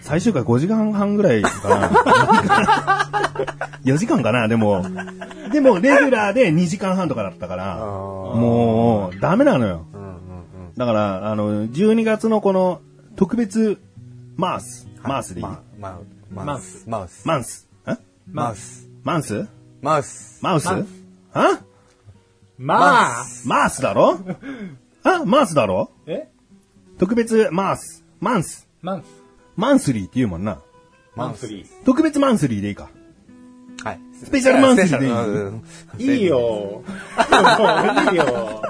[0.00, 1.88] 最終回5時間半ぐらいかな。
[3.84, 4.84] 4時間かな、でも。
[5.52, 9.86] でも、レギュラーで2時間半とかだったから、もう、ダメなのよ。
[10.76, 12.80] だから、あの、12月のこの
[13.14, 13.78] 特別
[14.36, 16.00] マース、マースでいい、ま、ま、
[16.44, 16.84] マウス。
[16.88, 17.28] マウス。
[17.28, 17.68] マンス。
[17.86, 17.98] ん
[18.32, 18.88] マウス。
[19.04, 19.46] マンス？
[19.80, 20.42] マウス。
[20.42, 20.66] マウス？
[20.66, 20.86] マウ
[21.34, 21.60] あ
[22.58, 24.18] まあマースだろ？
[25.02, 25.90] あマースだろ？
[26.06, 26.28] え？
[26.98, 28.04] 特別マース。
[28.20, 28.68] マンス。
[28.82, 29.06] マンス。
[29.56, 30.60] マンスリーって言うもんな。
[31.16, 32.90] マンスリ特別マンスリーでいいか。
[33.84, 34.00] はい。
[34.24, 34.98] スペシャルマンスリー
[35.98, 36.16] でいい。
[36.18, 36.38] いいよ。
[36.38, 36.82] も
[38.08, 38.62] ういいよ。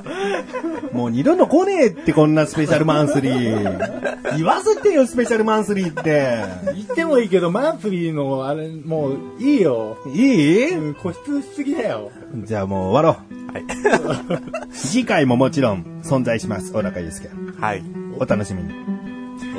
[0.92, 4.36] もう二度と来ねえってこんなスペシャルマンスリー。
[4.36, 6.44] 言わせてよ、スペシャルマンスリーって。
[6.74, 9.96] 言ってもいいけど、マンスリーのあれ、もういいよ。
[10.14, 10.70] いい？
[10.76, 12.10] うん固執しすぎだよ。
[12.44, 13.34] じゃあもう終わろう。
[14.74, 16.72] 次回ももちろん存在します。
[16.72, 17.30] 小高祐介。
[17.60, 17.82] はい。
[18.18, 18.70] お楽しみに。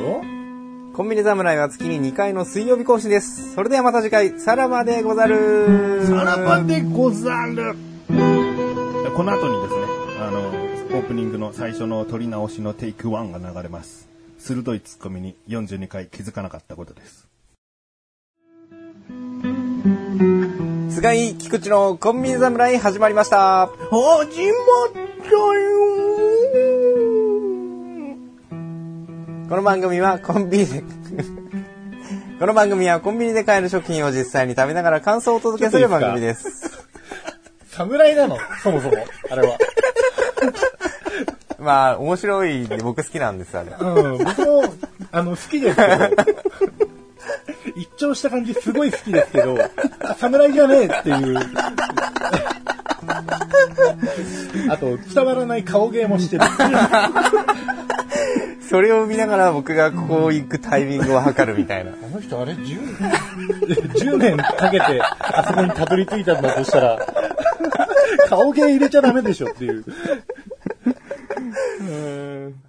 [0.06, 0.35] お？
[0.96, 3.54] コンビニ侍は月に2回の水曜日更新です。
[3.54, 6.06] それではまた次回、さらばでござる。
[6.08, 7.76] さらばでござる。
[8.08, 9.84] この後にですね、
[10.22, 10.40] あの、
[10.98, 14.08] オープニングの最初の撮り直しのテイク1が流れます。
[14.38, 17.28] 鋭いツッコミに42回気づかなかったことです。
[20.92, 23.68] 菅井菊池のコンビニ侍始まりました。
[23.68, 24.30] 始まっ
[24.94, 25.95] たよ
[29.48, 30.66] この番組はコンビニ、
[32.40, 36.84] この番組はコンビニで買える食品を実際に食べながら感想をお届けする番組です。
[37.70, 38.40] 侍なの？
[38.64, 38.96] そもそも。
[39.30, 39.58] あれは。
[41.60, 43.72] まあ、面白い僕好きなんです、あれ。
[43.80, 44.64] うん、僕も、
[45.12, 45.90] あの、好きですけど、
[47.76, 49.58] 一聴した感じすごい好きですけど、
[50.02, 51.40] あ侍じゃねえっていう。
[54.70, 56.44] あと、伝わらない顔芸もしてる。
[58.70, 61.92] それを見ながら僕がここ行くタイミングを測るみたいな。
[62.04, 63.12] あの人あれ10年
[63.94, 67.00] ?10 年かけてあそこにたどり着いたんだとしたら、
[68.28, 69.86] 顔芸入れちゃダメでしょっていう。
[71.82, 72.65] うん